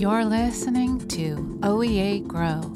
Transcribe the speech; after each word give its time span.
You're 0.00 0.24
listening 0.24 1.06
to 1.08 1.58
OEA 1.60 2.26
Grow, 2.26 2.72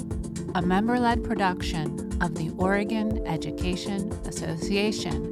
a 0.54 0.60
member 0.60 1.00
led 1.00 1.24
production 1.24 2.18
of 2.20 2.34
the 2.34 2.50
Oregon 2.58 3.26
Education 3.26 4.12
Association 4.26 5.24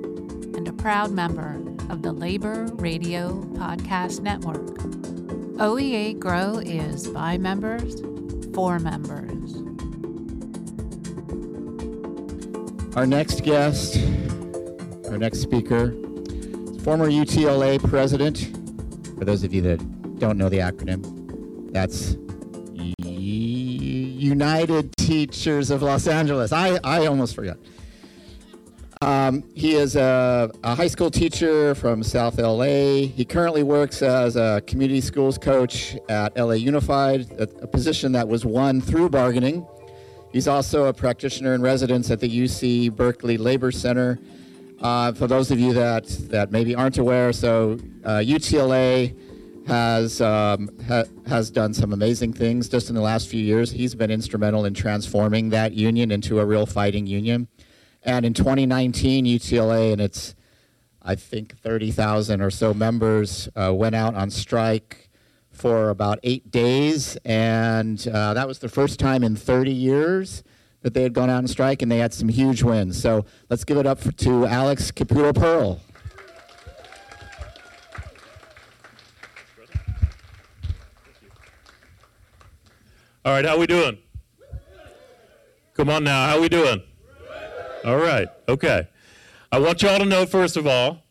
and 0.56 0.66
a 0.66 0.72
proud 0.72 1.10
member 1.10 1.62
of 1.90 2.00
the 2.00 2.10
Labor 2.10 2.64
Radio 2.76 3.42
Podcast 3.56 4.22
Network. 4.22 4.78
OEA 5.58 6.18
Grow 6.18 6.60
is 6.60 7.08
by 7.08 7.36
members 7.36 8.00
for 8.54 8.78
members. 8.78 9.52
Our 12.96 13.04
next 13.04 13.42
guest, 13.42 13.98
our 15.10 15.18
next 15.18 15.42
speaker, 15.42 15.90
former 16.84 17.10
UTLA 17.10 17.86
president. 17.86 18.48
For 19.18 19.26
those 19.26 19.44
of 19.44 19.52
you 19.52 19.60
that 19.60 20.18
don't 20.18 20.38
know 20.38 20.48
the 20.48 20.60
acronym, 20.60 21.11
that's 21.72 22.16
United 24.22 24.96
Teachers 24.96 25.70
of 25.70 25.82
Los 25.82 26.06
Angeles. 26.06 26.52
I, 26.52 26.78
I 26.84 27.06
almost 27.06 27.34
forgot. 27.34 27.58
Um, 29.00 29.42
he 29.56 29.74
is 29.74 29.96
a, 29.96 30.48
a, 30.62 30.76
high 30.76 30.86
school 30.86 31.10
teacher 31.10 31.74
from 31.74 32.04
South 32.04 32.38
LA. 32.38 33.06
He 33.08 33.24
currently 33.24 33.64
works 33.64 34.00
as 34.00 34.36
a 34.36 34.62
community 34.64 35.00
schools 35.00 35.38
coach 35.38 35.96
at 36.08 36.36
LA 36.36 36.52
Unified, 36.52 37.28
a, 37.32 37.42
a 37.42 37.66
position 37.66 38.12
that 38.12 38.28
was 38.28 38.44
won 38.44 38.80
through 38.80 39.08
bargaining. 39.08 39.66
He's 40.32 40.46
also 40.46 40.84
a 40.84 40.92
practitioner 40.92 41.54
in 41.54 41.62
residence 41.62 42.12
at 42.12 42.20
the 42.20 42.28
UC 42.28 42.94
Berkeley 42.94 43.36
Labor 43.36 43.72
Center. 43.72 44.20
Uh, 44.80 45.12
for 45.12 45.26
those 45.26 45.50
of 45.50 45.58
you 45.58 45.72
that, 45.72 46.06
that 46.30 46.52
maybe 46.52 46.76
aren't 46.76 46.98
aware, 46.98 47.32
so 47.32 47.78
uh, 48.04 48.18
UTLA 48.18 49.12
has 49.66 50.20
um, 50.20 50.68
ha- 50.86 51.04
has 51.26 51.50
done 51.50 51.74
some 51.74 51.92
amazing 51.92 52.32
things 52.32 52.68
just 52.68 52.88
in 52.88 52.94
the 52.94 53.00
last 53.00 53.28
few 53.28 53.40
years. 53.40 53.70
He's 53.70 53.94
been 53.94 54.10
instrumental 54.10 54.64
in 54.64 54.74
transforming 54.74 55.50
that 55.50 55.72
union 55.72 56.10
into 56.10 56.40
a 56.40 56.46
real 56.46 56.66
fighting 56.66 57.06
union. 57.06 57.48
And 58.02 58.26
in 58.26 58.34
2019, 58.34 59.24
UTLA 59.24 59.92
and 59.92 60.00
its 60.00 60.34
I 61.04 61.16
think 61.16 61.58
30,000 61.58 62.40
or 62.40 62.50
so 62.50 62.72
members 62.72 63.48
uh, 63.56 63.72
went 63.74 63.94
out 63.94 64.14
on 64.14 64.30
strike 64.30 65.10
for 65.50 65.90
about 65.90 66.18
eight 66.22 66.50
days, 66.50 67.16
and 67.24 68.06
uh, 68.08 68.34
that 68.34 68.46
was 68.46 68.60
the 68.60 68.68
first 68.68 68.98
time 68.98 69.22
in 69.22 69.36
30 69.36 69.70
years 69.70 70.42
that 70.82 70.94
they 70.94 71.02
had 71.02 71.12
gone 71.12 71.28
out 71.28 71.38
on 71.38 71.48
strike, 71.48 71.82
and 71.82 71.90
they 71.90 71.98
had 71.98 72.14
some 72.14 72.28
huge 72.28 72.62
wins. 72.62 73.00
So 73.00 73.24
let's 73.50 73.64
give 73.64 73.76
it 73.76 73.86
up 73.86 73.98
for, 73.98 74.12
to 74.12 74.46
Alex 74.46 74.90
Caputo 74.90 75.34
Pearl. 75.34 75.80
All 83.24 83.32
right, 83.32 83.44
how 83.44 83.56
we 83.56 83.68
doing? 83.68 83.98
Come 85.74 85.88
on 85.88 86.02
now, 86.02 86.26
how 86.26 86.40
we 86.40 86.48
doing? 86.48 86.82
All 87.84 87.96
right, 87.96 88.26
okay. 88.48 88.88
I 89.52 89.60
want 89.60 89.80
y'all 89.80 90.00
to 90.00 90.04
know, 90.04 90.26
first 90.26 90.56
of 90.56 90.66
all, 90.66 91.04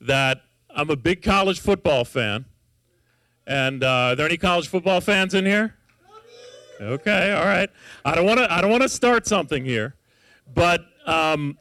that 0.00 0.42
I'm 0.68 0.90
a 0.90 0.96
big 0.96 1.22
college 1.22 1.60
football 1.60 2.04
fan. 2.04 2.46
And 3.46 3.84
uh, 3.84 3.86
are 3.86 4.14
there 4.16 4.26
any 4.26 4.36
college 4.36 4.66
football 4.66 5.00
fans 5.00 5.32
in 5.32 5.46
here? 5.46 5.76
Okay, 6.80 7.32
all 7.32 7.44
right. 7.44 7.70
I 8.04 8.16
don't 8.16 8.26
want 8.26 8.40
to. 8.40 8.52
I 8.52 8.60
don't 8.60 8.72
want 8.72 8.82
to 8.82 8.88
start 8.88 9.24
something 9.28 9.64
here, 9.64 9.94
but 10.52 10.86
um, 11.06 11.56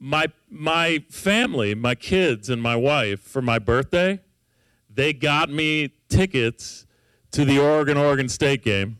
my 0.00 0.28
my 0.48 1.04
family, 1.10 1.74
my 1.74 1.94
kids, 1.94 2.48
and 2.48 2.62
my 2.62 2.76
wife 2.76 3.20
for 3.20 3.42
my 3.42 3.58
birthday, 3.58 4.20
they 4.88 5.12
got 5.12 5.50
me 5.50 5.92
tickets 6.08 6.86
to 7.32 7.44
the 7.44 7.58
Oregon 7.58 7.98
Oregon 7.98 8.30
State 8.30 8.62
game 8.62 8.98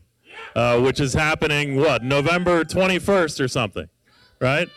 uh, 0.55 0.79
which 0.79 0.99
is 0.99 1.13
happening, 1.13 1.75
what, 1.75 2.03
November 2.03 2.63
21st 2.63 3.43
or 3.43 3.47
something, 3.47 3.89
right? 4.39 4.69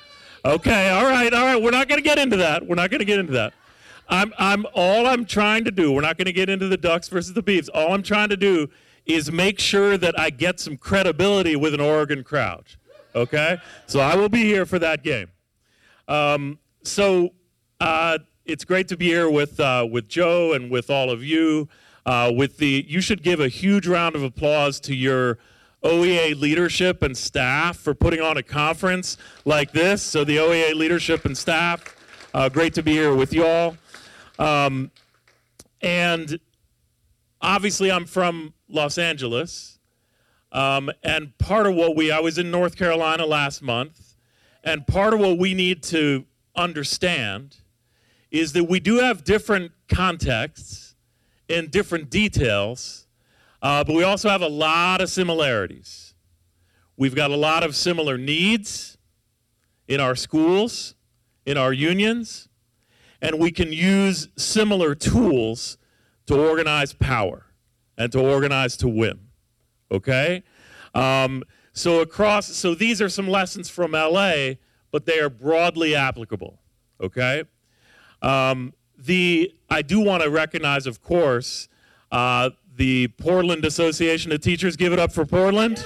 Okay, 0.44 0.90
all 0.90 1.04
right, 1.04 1.32
all 1.32 1.44
right. 1.44 1.60
We're 1.60 1.70
not 1.70 1.88
going 1.88 2.00
to 2.00 2.04
get 2.08 2.18
into 2.18 2.36
that. 2.36 2.66
We're 2.66 2.76
not 2.76 2.90
going 2.90 3.00
to 3.00 3.04
get 3.04 3.18
into 3.18 3.32
that. 3.32 3.52
I'm, 4.08 4.32
I'm, 4.38 4.64
all 4.74 5.06
I'm 5.06 5.24
trying 5.24 5.64
to 5.64 5.70
do, 5.70 5.90
we're 5.90 6.02
not 6.02 6.16
going 6.16 6.26
to 6.26 6.32
get 6.32 6.48
into 6.48 6.68
the 6.68 6.76
Ducks 6.76 7.08
versus 7.08 7.32
the 7.32 7.42
Beavs. 7.42 7.68
All 7.74 7.92
I'm 7.92 8.02
trying 8.02 8.28
to 8.28 8.36
do 8.36 8.68
is 9.04 9.32
make 9.32 9.58
sure 9.58 9.96
that 9.98 10.18
I 10.18 10.30
get 10.30 10.60
some 10.60 10.76
credibility 10.76 11.56
with 11.56 11.74
an 11.74 11.80
Oregon 11.80 12.22
crowd. 12.22 12.64
Okay? 13.14 13.58
So 13.86 14.00
I 14.00 14.14
will 14.14 14.28
be 14.28 14.44
here 14.44 14.66
for 14.66 14.78
that 14.78 15.02
game. 15.02 15.28
Um, 16.06 16.58
so 16.84 17.30
uh, 17.80 18.18
it's 18.44 18.64
great 18.64 18.88
to 18.88 18.96
be 18.96 19.06
here 19.06 19.28
with, 19.28 19.58
uh, 19.58 19.86
with 19.90 20.08
Joe 20.08 20.52
and 20.52 20.70
with 20.70 20.90
all 20.90 21.10
of 21.10 21.24
you. 21.24 21.68
Uh, 22.04 22.30
with 22.32 22.58
the, 22.58 22.84
you 22.86 23.00
should 23.00 23.24
give 23.24 23.40
a 23.40 23.48
huge 23.48 23.88
round 23.88 24.14
of 24.14 24.22
applause 24.22 24.78
to 24.78 24.94
your 24.94 25.38
OEA 25.84 26.38
leadership 26.38 27.02
and 27.02 27.16
staff 27.16 27.76
for 27.76 27.94
putting 27.94 28.20
on 28.20 28.36
a 28.36 28.42
conference 28.42 29.16
like 29.44 29.72
this. 29.72 30.02
So, 30.02 30.24
the 30.24 30.38
OEA 30.38 30.74
leadership 30.74 31.24
and 31.24 31.36
staff, 31.36 31.96
uh, 32.34 32.48
great 32.48 32.74
to 32.74 32.82
be 32.82 32.92
here 32.92 33.14
with 33.14 33.32
you 33.32 33.46
all. 33.46 33.76
Um, 34.38 34.90
and 35.80 36.38
obviously, 37.40 37.90
I'm 37.90 38.06
from 38.06 38.54
Los 38.68 38.98
Angeles. 38.98 39.78
Um, 40.52 40.90
and 41.02 41.36
part 41.38 41.66
of 41.66 41.74
what 41.74 41.96
we, 41.96 42.10
I 42.10 42.20
was 42.20 42.38
in 42.38 42.50
North 42.50 42.76
Carolina 42.76 43.26
last 43.26 43.62
month, 43.62 44.14
and 44.64 44.86
part 44.86 45.12
of 45.12 45.20
what 45.20 45.38
we 45.38 45.54
need 45.54 45.82
to 45.84 46.24
understand 46.54 47.56
is 48.30 48.52
that 48.54 48.64
we 48.64 48.80
do 48.80 48.98
have 48.98 49.24
different 49.24 49.72
contexts 49.88 50.94
and 51.48 51.70
different 51.70 52.10
details 52.10 53.05
uh, 53.66 53.82
but 53.82 53.96
we 53.96 54.04
also 54.04 54.28
have 54.28 54.42
a 54.42 54.48
lot 54.48 55.00
of 55.00 55.10
similarities. 55.10 56.14
We've 56.96 57.16
got 57.16 57.32
a 57.32 57.36
lot 57.36 57.64
of 57.64 57.74
similar 57.74 58.16
needs 58.16 58.96
in 59.88 59.98
our 59.98 60.14
schools, 60.14 60.94
in 61.44 61.58
our 61.58 61.72
unions, 61.72 62.48
and 63.20 63.40
we 63.40 63.50
can 63.50 63.72
use 63.72 64.28
similar 64.36 64.94
tools 64.94 65.78
to 66.26 66.38
organize 66.38 66.92
power 66.92 67.46
and 67.98 68.12
to 68.12 68.20
organize 68.20 68.76
to 68.76 68.88
win. 68.88 69.18
Okay? 69.90 70.44
Um, 70.94 71.42
so 71.72 72.00
across, 72.00 72.46
so 72.46 72.72
these 72.72 73.02
are 73.02 73.08
some 73.08 73.26
lessons 73.26 73.68
from 73.68 73.90
LA, 73.90 74.50
but 74.92 75.06
they 75.06 75.18
are 75.18 75.28
broadly 75.28 75.92
applicable. 75.96 76.60
Okay? 77.00 77.42
Um, 78.22 78.74
the 78.96 79.52
I 79.68 79.82
do 79.82 79.98
want 79.98 80.22
to 80.22 80.30
recognize, 80.30 80.86
of 80.86 81.02
course, 81.02 81.68
uh, 82.12 82.50
the 82.76 83.08
Portland 83.08 83.64
Association 83.64 84.30
of 84.32 84.40
Teachers. 84.40 84.76
Give 84.76 84.92
it 84.92 84.98
up 84.98 85.12
for 85.12 85.24
Portland. 85.24 85.84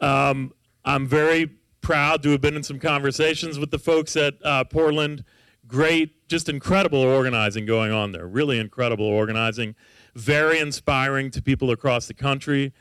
Um, 0.00 0.52
I'm 0.84 1.06
very 1.06 1.50
proud 1.80 2.22
to 2.22 2.30
have 2.30 2.40
been 2.40 2.56
in 2.56 2.62
some 2.62 2.78
conversations 2.78 3.58
with 3.58 3.70
the 3.70 3.78
folks 3.78 4.16
at 4.16 4.34
uh, 4.44 4.64
Portland. 4.64 5.24
Great, 5.68 6.28
just 6.28 6.48
incredible 6.48 6.98
organizing 6.98 7.66
going 7.66 7.92
on 7.92 8.12
there. 8.12 8.26
Really 8.26 8.58
incredible 8.58 9.06
organizing. 9.06 9.74
Very 10.14 10.58
inspiring 10.58 11.30
to 11.30 11.42
people 11.42 11.70
across 11.70 12.06
the 12.06 12.14
country. 12.14 12.72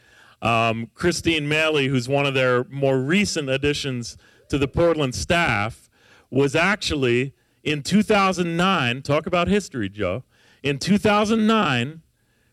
Um, 0.42 0.90
Christine 0.96 1.48
Maley, 1.48 1.90
who's 1.90 2.10
one 2.10 2.26
of 2.26 2.34
their 2.34 2.64
more 2.66 3.00
recent 3.00 3.50
additions 3.50 4.18
to 4.50 4.58
the 4.58 4.68
Portland 4.68 5.14
staff, 5.14 5.90
was 6.32 6.56
actually 6.56 7.34
in 7.64 7.84
2009, 7.84 9.02
talk 9.02 9.26
about 9.26 9.48
history, 9.48 9.90
Joe. 9.90 10.24
In 10.64 10.80
2009, 10.80 12.02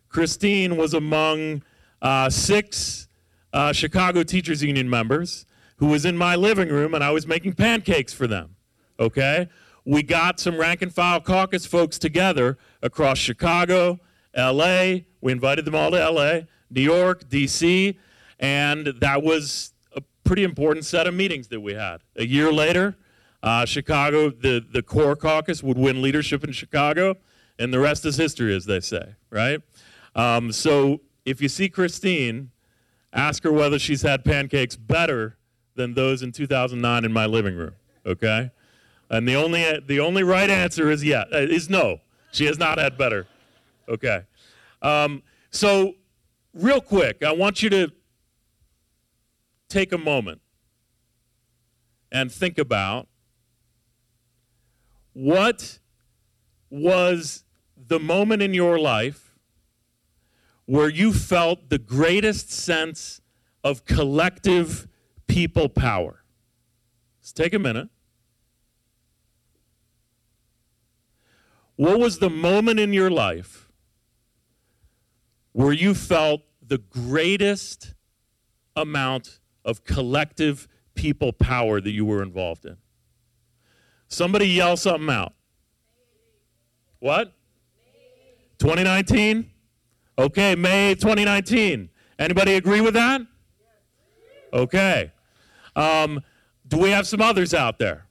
Christine 0.08 0.76
was 0.76 0.94
among 0.94 1.62
uh, 2.00 2.30
six 2.30 3.08
uh, 3.52 3.72
Chicago 3.72 4.22
Teachers 4.22 4.62
Union 4.62 4.88
members 4.88 5.46
who 5.76 5.86
was 5.86 6.04
in 6.04 6.16
my 6.16 6.36
living 6.36 6.68
room 6.68 6.94
and 6.94 7.02
I 7.02 7.10
was 7.10 7.26
making 7.26 7.54
pancakes 7.54 8.12
for 8.12 8.26
them. 8.26 8.56
Okay? 8.98 9.48
We 9.84 10.02
got 10.02 10.38
some 10.40 10.58
rank 10.58 10.82
and 10.82 10.92
file 10.92 11.20
caucus 11.20 11.64
folks 11.64 11.98
together 11.98 12.58
across 12.82 13.18
Chicago, 13.18 14.00
LA. 14.36 14.98
We 15.20 15.32
invited 15.32 15.64
them 15.64 15.74
all 15.74 15.90
to 15.90 16.10
LA, 16.10 16.40
New 16.70 16.82
York, 16.82 17.28
DC, 17.28 17.96
and 18.38 18.86
that 19.00 19.22
was 19.22 19.72
a 19.96 20.02
pretty 20.24 20.44
important 20.44 20.84
set 20.84 21.06
of 21.06 21.14
meetings 21.14 21.48
that 21.48 21.60
we 21.60 21.74
had. 21.74 22.02
A 22.16 22.26
year 22.26 22.52
later, 22.52 22.96
uh, 23.42 23.64
Chicago, 23.64 24.30
the, 24.30 24.64
the 24.72 24.82
CORE 24.82 25.16
caucus 25.16 25.62
would 25.62 25.78
win 25.78 26.02
leadership 26.02 26.44
in 26.44 26.52
Chicago, 26.52 27.16
and 27.58 27.72
the 27.72 27.78
rest 27.78 28.04
is 28.04 28.16
history, 28.16 28.54
as 28.54 28.66
they 28.66 28.80
say, 28.80 29.14
right? 29.30 29.60
Um, 30.14 30.52
so 30.52 31.00
if 31.24 31.40
you 31.40 31.48
see 31.48 31.68
Christine, 31.68 32.50
ask 33.12 33.42
her 33.44 33.52
whether 33.52 33.78
she's 33.78 34.02
had 34.02 34.24
pancakes 34.24 34.76
better 34.76 35.36
than 35.74 35.94
those 35.94 36.22
in 36.22 36.32
2009 36.32 37.04
in 37.04 37.12
my 37.12 37.26
living 37.26 37.54
room, 37.54 37.74
okay? 38.04 38.50
And 39.10 39.26
the 39.26 39.36
only, 39.36 39.80
the 39.86 40.00
only 40.00 40.22
right 40.22 40.50
answer 40.50 40.90
is 40.90 41.04
yeah, 41.04 41.24
uh, 41.32 41.38
is 41.38 41.70
no. 41.70 42.00
She 42.32 42.46
has 42.46 42.58
not 42.58 42.78
had 42.78 42.98
better, 42.98 43.26
okay? 43.88 44.22
Um, 44.82 45.22
so, 45.50 45.94
real 46.52 46.80
quick, 46.80 47.22
I 47.22 47.32
want 47.32 47.62
you 47.62 47.70
to 47.70 47.92
take 49.68 49.92
a 49.92 49.98
moment 49.98 50.40
and 52.10 52.30
think 52.30 52.58
about 52.58 53.08
what 55.18 55.80
was 56.70 57.42
the 57.88 57.98
moment 57.98 58.40
in 58.40 58.54
your 58.54 58.78
life 58.78 59.34
where 60.64 60.88
you 60.88 61.12
felt 61.12 61.70
the 61.70 61.78
greatest 61.78 62.52
sense 62.52 63.20
of 63.64 63.84
collective 63.84 64.86
people 65.26 65.68
power? 65.68 66.22
Let's 67.20 67.32
take 67.32 67.52
a 67.52 67.58
minute. 67.58 67.88
What 71.74 71.98
was 71.98 72.20
the 72.20 72.30
moment 72.30 72.78
in 72.78 72.92
your 72.92 73.10
life 73.10 73.72
where 75.50 75.72
you 75.72 75.94
felt 75.94 76.42
the 76.64 76.78
greatest 76.78 77.94
amount 78.76 79.40
of 79.64 79.82
collective 79.82 80.68
people 80.94 81.32
power 81.32 81.80
that 81.80 81.90
you 81.90 82.04
were 82.04 82.22
involved 82.22 82.64
in? 82.64 82.76
Somebody 84.08 84.48
yell 84.48 84.76
something 84.76 85.10
out. 85.10 85.34
What? 86.98 87.32
2019? 88.58 89.50
Okay, 90.18 90.56
May 90.56 90.94
2019. 90.94 91.90
Anybody 92.18 92.54
agree 92.54 92.80
with 92.80 92.94
that? 92.94 93.20
Okay. 94.52 95.12
Um, 95.76 96.22
do 96.66 96.78
we 96.78 96.90
have 96.90 97.06
some 97.06 97.20
others 97.20 97.54
out 97.54 97.78
there? 97.78 98.06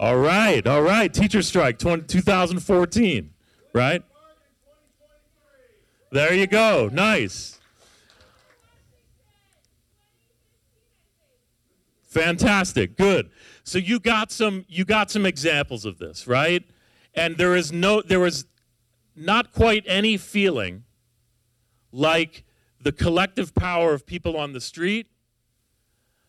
All 0.00 0.16
right, 0.16 0.66
all 0.66 0.82
right. 0.82 1.12
Teacher 1.12 1.42
strike 1.42 1.78
20, 1.78 2.04
2014, 2.08 3.30
right? 3.72 4.02
There 6.10 6.34
you 6.34 6.48
go. 6.48 6.90
Nice. 6.92 7.60
Fantastic. 12.12 12.98
Good. 12.98 13.30
So 13.64 13.78
you 13.78 13.98
got 13.98 14.30
some 14.30 14.66
you 14.68 14.84
got 14.84 15.10
some 15.10 15.24
examples 15.24 15.86
of 15.86 15.96
this, 15.96 16.26
right? 16.26 16.62
And 17.14 17.38
there 17.38 17.56
is 17.56 17.72
no 17.72 18.02
there 18.02 18.20
was 18.20 18.44
not 19.16 19.50
quite 19.50 19.82
any 19.86 20.18
feeling 20.18 20.84
like 21.90 22.44
the 22.78 22.92
collective 22.92 23.54
power 23.54 23.94
of 23.94 24.04
people 24.04 24.36
on 24.36 24.52
the 24.52 24.60
street 24.60 25.06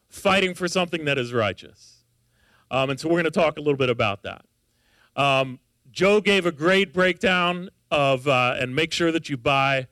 fighting 0.08 0.54
for 0.54 0.70
something 0.70 1.04
that 1.04 1.18
is 1.18 1.34
righteous. 1.34 2.04
Um, 2.72 2.92
and 2.92 2.98
so 3.00 3.10
we're 3.10 3.16
going 3.16 3.26
to 3.26 3.32
talk 3.32 3.58
a 3.58 3.62
little 3.62 3.76
bit 3.76 3.90
about 3.90 4.24
that. 4.24 4.46
Um, 5.18 5.60
Joe 5.92 6.22
gave 6.22 6.46
a 6.46 6.52
great 6.54 6.94
breakdown 6.94 7.70
of, 7.92 8.26
uh, 8.28 8.56
and 8.58 8.74
make 8.74 8.94
sure 8.94 9.12
that 9.12 9.28
you 9.28 9.36
buy 9.36 9.88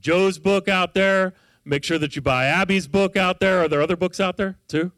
Joe's 0.00 0.38
book 0.38 0.68
out 0.68 0.94
there. 0.94 1.34
Make 1.66 1.84
sure 1.84 1.98
that 1.98 2.16
you 2.16 2.22
buy 2.22 2.46
Abby's 2.46 2.88
book 2.88 3.16
out 3.16 3.40
there. 3.40 3.64
Are 3.64 3.68
there 3.68 3.82
other 3.82 3.96
books 3.96 4.20
out 4.20 4.36
there 4.36 4.56
too? 4.68 4.90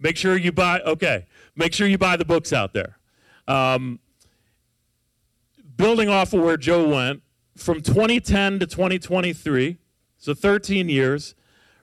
Make 0.00 0.16
sure 0.16 0.36
you 0.36 0.52
buy, 0.52 0.80
okay, 0.80 1.26
make 1.56 1.72
sure 1.72 1.86
you 1.86 1.98
buy 1.98 2.16
the 2.16 2.24
books 2.24 2.52
out 2.52 2.72
there. 2.72 2.98
Um, 3.48 3.98
building 5.76 6.08
off 6.08 6.32
of 6.32 6.42
where 6.42 6.56
Joe 6.56 6.88
went, 6.88 7.22
from 7.56 7.80
2010 7.80 8.60
to 8.60 8.66
2023, 8.66 9.78
so 10.16 10.34
13 10.34 10.88
years, 10.88 11.34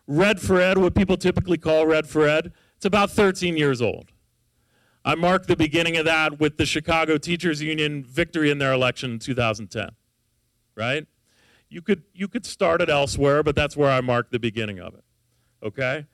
Red 0.08 0.40
for 0.40 0.62
Ed, 0.62 0.78
what 0.78 0.96
people 0.96 1.18
typically 1.18 1.58
call 1.58 1.86
Red 1.86 2.08
for 2.08 2.28
Ed, 2.28 2.54
it's 2.78 2.86
about 2.86 3.12
13 3.12 3.58
years 3.58 3.82
old. 3.82 4.12
I 5.04 5.16
marked 5.16 5.48
the 5.48 5.56
beginning 5.56 5.98
of 5.98 6.06
that 6.06 6.40
with 6.40 6.58
the 6.58 6.66
Chicago 6.66 7.18
Teachers 7.18 7.62
Union 7.62 8.04
victory 8.04 8.50
in 8.50 8.58
their 8.58 8.74
election 8.74 9.12
in 9.12 9.20
2010, 9.20 9.90
right? 10.76 11.06
You 11.70 11.82
could, 11.82 12.04
you 12.14 12.28
could 12.28 12.46
start 12.46 12.82
it 12.82 12.90
elsewhere, 12.90 13.44
but 13.44 13.56
that's 13.56 13.76
where 13.76 13.92
I 13.92 14.02
marked 14.02 14.32
the 14.32 14.40
beginning 14.40 14.80
of 14.80 14.94
it, 14.94 15.04
okay? 15.64 16.06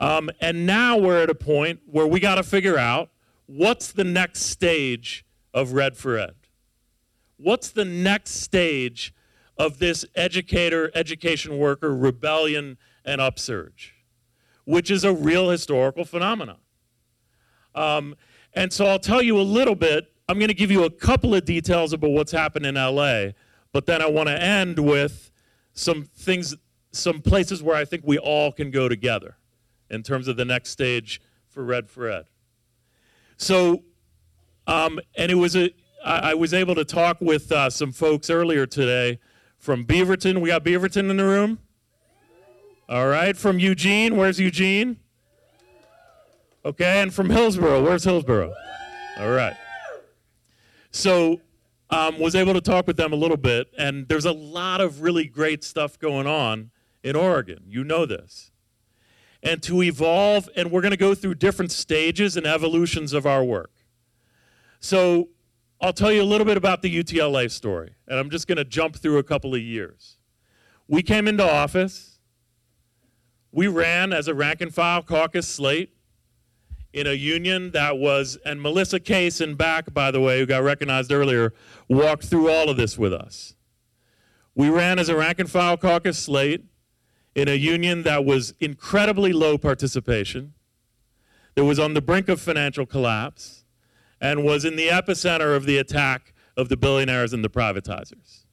Um, 0.00 0.30
and 0.40 0.66
now 0.66 0.96
we're 0.96 1.22
at 1.22 1.28
a 1.28 1.34
point 1.34 1.80
where 1.84 2.06
we 2.06 2.20
got 2.20 2.36
to 2.36 2.42
figure 2.42 2.78
out 2.78 3.10
what's 3.46 3.92
the 3.92 4.04
next 4.04 4.44
stage 4.44 5.26
of 5.52 5.72
Red 5.72 5.96
for 5.96 6.18
Ed? 6.18 6.34
What's 7.36 7.70
the 7.70 7.84
next 7.84 8.40
stage 8.40 9.14
of 9.58 9.78
this 9.78 10.06
educator, 10.14 10.90
education 10.94 11.58
worker 11.58 11.94
rebellion 11.94 12.78
and 13.04 13.20
upsurge, 13.20 13.94
which 14.64 14.90
is 14.90 15.04
a 15.04 15.12
real 15.12 15.50
historical 15.50 16.06
phenomenon? 16.06 16.58
Um, 17.74 18.16
and 18.54 18.72
so 18.72 18.86
I'll 18.86 18.98
tell 18.98 19.22
you 19.22 19.38
a 19.38 19.42
little 19.42 19.74
bit. 19.74 20.12
I'm 20.30 20.38
going 20.38 20.48
to 20.48 20.54
give 20.54 20.70
you 20.70 20.84
a 20.84 20.90
couple 20.90 21.34
of 21.34 21.44
details 21.44 21.92
about 21.92 22.10
what's 22.10 22.32
happened 22.32 22.64
in 22.64 22.76
LA, 22.76 23.32
but 23.72 23.84
then 23.84 24.00
I 24.00 24.08
want 24.08 24.28
to 24.28 24.42
end 24.42 24.78
with 24.78 25.30
some 25.74 26.04
things, 26.04 26.56
some 26.90 27.20
places 27.20 27.62
where 27.62 27.76
I 27.76 27.84
think 27.84 28.04
we 28.06 28.16
all 28.16 28.50
can 28.50 28.70
go 28.70 28.88
together 28.88 29.36
in 29.90 30.02
terms 30.02 30.28
of 30.28 30.36
the 30.36 30.44
next 30.44 30.70
stage 30.70 31.20
for 31.48 31.64
Red 31.64 31.88
for 31.88 32.08
Ed. 32.08 32.24
So, 33.36 33.82
um, 34.66 35.00
and 35.16 35.30
it 35.30 35.34
was 35.34 35.56
a, 35.56 35.70
I, 36.04 36.30
I 36.30 36.34
was 36.34 36.54
able 36.54 36.74
to 36.76 36.84
talk 36.84 37.20
with 37.20 37.50
uh, 37.50 37.70
some 37.70 37.92
folks 37.92 38.30
earlier 38.30 38.66
today 38.66 39.18
from 39.58 39.84
Beaverton. 39.84 40.40
We 40.40 40.48
got 40.48 40.64
Beaverton 40.64 41.10
in 41.10 41.16
the 41.16 41.24
room. 41.24 41.58
All 42.88 43.08
right, 43.08 43.36
from 43.36 43.58
Eugene. 43.58 44.16
Where's 44.16 44.40
Eugene? 44.40 44.98
Okay, 46.64 47.00
and 47.00 47.14
from 47.14 47.30
Hillsboro. 47.30 47.82
Where's 47.82 48.04
Hillsboro? 48.04 48.52
All 49.18 49.30
right. 49.30 49.56
So, 50.90 51.40
um, 51.90 52.18
was 52.18 52.34
able 52.34 52.54
to 52.54 52.60
talk 52.60 52.86
with 52.86 52.96
them 52.96 53.12
a 53.12 53.16
little 53.16 53.36
bit, 53.36 53.68
and 53.78 54.08
there's 54.08 54.24
a 54.24 54.32
lot 54.32 54.80
of 54.80 55.02
really 55.02 55.24
great 55.24 55.64
stuff 55.64 55.98
going 55.98 56.26
on 56.26 56.70
in 57.02 57.16
Oregon. 57.16 57.64
You 57.66 57.84
know 57.84 58.06
this 58.06 58.49
and 59.42 59.62
to 59.62 59.82
evolve, 59.82 60.48
and 60.56 60.70
we're 60.70 60.82
going 60.82 60.90
to 60.90 60.96
go 60.96 61.14
through 61.14 61.34
different 61.36 61.72
stages 61.72 62.36
and 62.36 62.46
evolutions 62.46 63.12
of 63.12 63.26
our 63.26 63.42
work. 63.44 63.72
So, 64.80 65.28
I'll 65.82 65.94
tell 65.94 66.12
you 66.12 66.22
a 66.22 66.24
little 66.24 66.44
bit 66.44 66.58
about 66.58 66.82
the 66.82 66.94
UTLA 66.94 67.50
story, 67.50 67.94
and 68.06 68.18
I'm 68.18 68.28
just 68.28 68.46
going 68.46 68.58
to 68.58 68.64
jump 68.64 68.96
through 68.96 69.16
a 69.16 69.22
couple 69.22 69.54
of 69.54 69.62
years. 69.62 70.18
We 70.88 71.02
came 71.02 71.26
into 71.26 71.50
office, 71.50 72.18
we 73.50 73.66
ran 73.66 74.12
as 74.12 74.28
a 74.28 74.34
rank 74.34 74.60
and 74.60 74.72
file 74.72 75.02
caucus 75.02 75.48
slate 75.48 75.94
in 76.92 77.06
a 77.06 77.12
union 77.12 77.70
that 77.70 77.98
was, 77.98 78.36
and 78.44 78.60
Melissa 78.60 79.00
Case 79.00 79.40
in 79.40 79.54
back, 79.54 79.92
by 79.94 80.10
the 80.10 80.20
way, 80.20 80.40
who 80.40 80.46
got 80.46 80.62
recognized 80.62 81.12
earlier, 81.12 81.52
walked 81.88 82.24
through 82.24 82.50
all 82.50 82.68
of 82.68 82.76
this 82.76 82.98
with 82.98 83.12
us. 83.12 83.54
We 84.54 84.68
ran 84.68 84.98
as 84.98 85.08
a 85.08 85.16
rank 85.16 85.38
and 85.38 85.50
file 85.50 85.76
caucus 85.76 86.18
slate 86.18 86.64
in 87.34 87.48
a 87.48 87.54
union 87.54 88.02
that 88.02 88.24
was 88.24 88.54
incredibly 88.60 89.32
low 89.32 89.56
participation, 89.56 90.54
that 91.54 91.64
was 91.64 91.78
on 91.78 91.94
the 91.94 92.02
brink 92.02 92.28
of 92.28 92.40
financial 92.40 92.86
collapse, 92.86 93.64
and 94.20 94.44
was 94.44 94.64
in 94.64 94.76
the 94.76 94.88
epicenter 94.88 95.56
of 95.56 95.64
the 95.64 95.78
attack 95.78 96.34
of 96.56 96.68
the 96.68 96.76
billionaires 96.76 97.32
and 97.32 97.44
the 97.44 97.50
privatizers. 97.50 98.44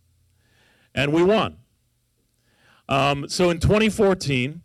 And 0.96 1.12
we 1.12 1.24
won. 1.24 1.58
Um, 2.90 3.28
so 3.28 3.50
in 3.50 3.60
2014, 3.60 4.62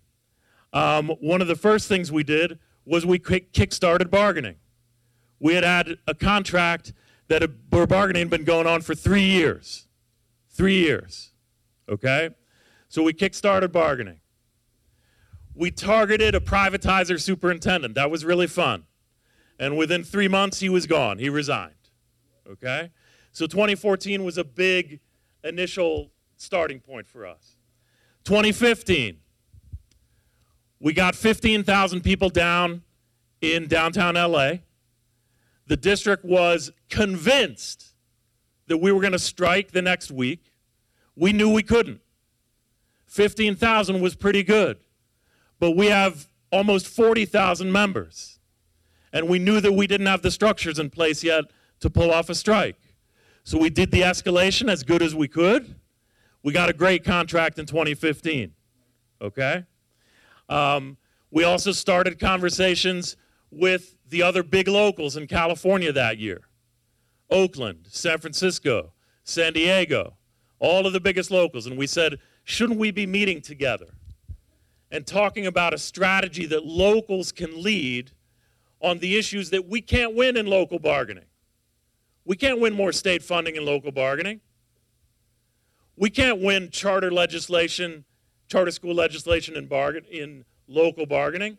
um, 0.73 1.09
one 1.21 1.43
of 1.43 1.49
the 1.49 1.57
first 1.57 1.89
things 1.89 2.13
we 2.13 2.23
did 2.23 2.59
was 2.85 3.05
we 3.05 3.19
kick 3.19 3.73
started 3.73 4.11
bargaining. 4.11 4.57
We 5.41 5.55
had 5.55 5.65
had 5.65 5.99
a 6.07 6.15
contract 6.15 6.93
that 7.29 7.43
where 7.71 7.87
bargaining 7.87 8.21
had 8.21 8.31
been 8.31 8.45
going 8.45 8.67
on 8.67 8.83
for 8.83 8.95
three 8.95 9.25
years. 9.25 9.89
Three 10.51 10.79
years. 10.79 11.33
Okay? 11.89 12.31
So 12.93 13.03
we 13.03 13.15
kick-started 13.15 13.73
bargaining. 13.73 14.21
We 15.55 15.71
targeted 15.71 16.35
a 16.35 16.41
privatizer 16.41 17.19
superintendent. 17.19 17.95
That 17.95 18.11
was 18.11 18.23
really 18.23 18.47
fun. 18.47 18.85
And 19.59 19.79
within 19.79 20.05
three 20.05 20.29
months, 20.29 20.61
he 20.61 20.69
was 20.69 20.87
gone. 20.87 21.19
He 21.19 21.31
resigned. 21.31 21.73
Okay? 22.47 22.91
So 23.33 23.47
2014 23.47 24.23
was 24.25 24.37
a 24.37 24.45
big 24.45 25.01
initial 25.43 26.11
starting 26.37 26.81
point 26.81 27.09
for 27.09 27.25
us. 27.25 27.57
2015, 28.25 29.17
we 30.79 30.93
got 30.93 31.15
15,000 31.15 32.03
people 32.03 32.29
down 32.29 32.83
in 33.41 33.69
downtown 33.69 34.17
LA. 34.17 34.57
The 35.67 35.79
district 35.79 36.27
was 36.27 36.73
convinced 36.91 37.95
that 38.67 38.77
we 38.77 38.93
were 38.93 39.01
going 39.01 39.15
to 39.15 39.19
strike 39.19 39.71
the 39.71 39.81
next 39.81 40.11
week. 40.11 40.53
We 41.17 41.33
knew 41.33 41.49
we 41.49 41.63
couldn't. 41.63 42.03
15,000 43.13 44.01
was 44.01 44.15
pretty 44.15 44.43
good. 44.43 44.79
But 45.61 45.73
we 45.73 45.89
have 45.89 46.29
almost 46.51 46.89
40,000 46.89 47.71
members. 47.71 48.39
And 49.13 49.29
we 49.29 49.39
knew 49.39 49.61
that 49.61 49.73
we 49.73 49.87
didn't 49.87 50.07
have 50.07 50.23
the 50.23 50.31
structures 50.31 50.79
in 50.79 50.89
place 50.89 51.23
yet 51.23 51.45
to 51.81 51.91
pull 51.91 52.11
off 52.11 52.31
a 52.31 52.35
strike. 52.35 52.81
So 53.45 53.59
we 53.59 53.69
did 53.69 53.91
the 53.91 54.01
escalation 54.01 54.71
as 54.71 54.83
good 54.83 55.03
as 55.03 55.15
we 55.15 55.29
could. 55.29 55.75
We 56.43 56.55
got 56.55 56.71
a 56.71 56.73
great 56.73 57.05
contract 57.05 57.59
in 57.59 57.67
2015. 57.67 58.55
Okay? 59.21 59.65
Um, 60.49 60.97
we 61.31 61.45
also 61.45 61.73
started 61.73 62.19
conversations 62.19 63.19
with 63.51 63.95
the 64.09 64.23
other 64.23 64.43
big 64.43 64.69
locals 64.69 65.19
in 65.19 65.27
California 65.27 65.93
that 65.93 66.17
year 66.17 66.41
Oakland, 67.31 67.89
San 67.91 68.17
Francisco, 68.19 68.95
San 69.23 69.53
Diego, 69.53 70.17
all 70.59 70.87
of 70.87 70.95
the 70.95 71.01
biggest 71.01 71.31
locals. 71.31 71.67
And 71.67 71.77
we 71.77 71.87
said, 71.87 72.19
shouldn't 72.45 72.79
we 72.79 72.91
be 72.91 73.07
meeting 73.07 73.41
together 73.41 73.89
and 74.91 75.07
talking 75.07 75.47
about 75.47 75.73
a 75.73 75.79
strategy 75.79 76.47
that 76.47 76.65
locals 76.65 77.33
can 77.33 77.63
lead 77.63 78.13
on 78.81 78.99
the 78.99 79.17
issues 79.17 79.51
that 79.51 79.67
we 79.67 79.81
can't 79.81 80.15
win 80.15 80.37
in 80.37 80.47
local 80.47 80.79
bargaining. 80.79 81.25
We 82.25 82.37
can't 82.37 82.61
win 82.61 82.75
more 82.75 82.93
state 82.93 83.23
funding 83.23 83.57
in 83.57 83.65
local 83.65 83.93
bargaining. 83.93 84.41
We 85.97 86.11
can't 86.11 86.41
win 86.41 86.71
charter 86.71 87.11
legislation, 87.11 88.05
charter 88.49 88.71
school 88.71 88.95
legislation 88.95 89.57
in, 89.57 89.67
bargain, 89.67 90.05
in 90.11 90.45
local 90.67 91.07
bargaining. 91.07 91.59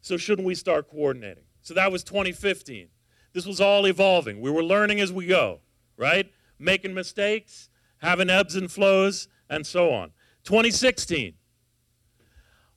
So, 0.00 0.16
shouldn't 0.16 0.46
we 0.46 0.54
start 0.54 0.90
coordinating? 0.90 1.44
So, 1.62 1.74
that 1.74 1.90
was 1.90 2.04
2015. 2.04 2.88
This 3.32 3.46
was 3.46 3.60
all 3.60 3.86
evolving. 3.86 4.40
We 4.40 4.50
were 4.50 4.62
learning 4.62 5.00
as 5.00 5.12
we 5.12 5.26
go, 5.26 5.60
right? 5.96 6.30
Making 6.58 6.94
mistakes, 6.94 7.68
having 7.98 8.30
ebbs 8.30 8.54
and 8.54 8.70
flows, 8.70 9.28
and 9.50 9.66
so 9.66 9.90
on. 9.90 10.12
2016, 10.44 11.34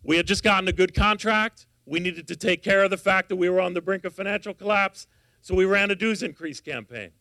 we 0.04 0.18
had 0.18 0.28
just 0.28 0.44
gotten 0.44 0.68
a 0.68 0.74
good 0.74 0.94
contract. 0.94 1.68
We 1.86 2.00
needed 2.00 2.28
to 2.28 2.36
take 2.36 2.64
care 2.64 2.84
of 2.84 2.90
the 2.90 2.98
fact 2.98 3.30
that 3.30 3.36
we 3.36 3.50
were 3.50 3.62
on 3.62 3.74
the 3.74 3.82
brink 3.82 4.06
of 4.06 4.14
financial 4.14 4.54
collapse, 4.54 5.08
so 5.42 5.56
we 5.56 5.66
ran 5.66 5.92
a 5.92 5.96
dues 5.96 6.24
increase 6.24 6.62
campaign. 6.62 7.12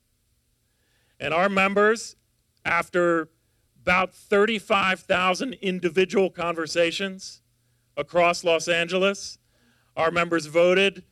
And 1.19 1.35
our 1.35 1.49
members, 1.49 2.17
after 2.65 3.29
about 3.83 4.15
35,000 4.15 5.55
individual 5.55 6.31
conversations 6.31 7.43
across 7.97 8.45
Los 8.45 8.69
Angeles, 8.69 9.39
our 9.97 10.11
members 10.11 10.47
voted 10.47 11.05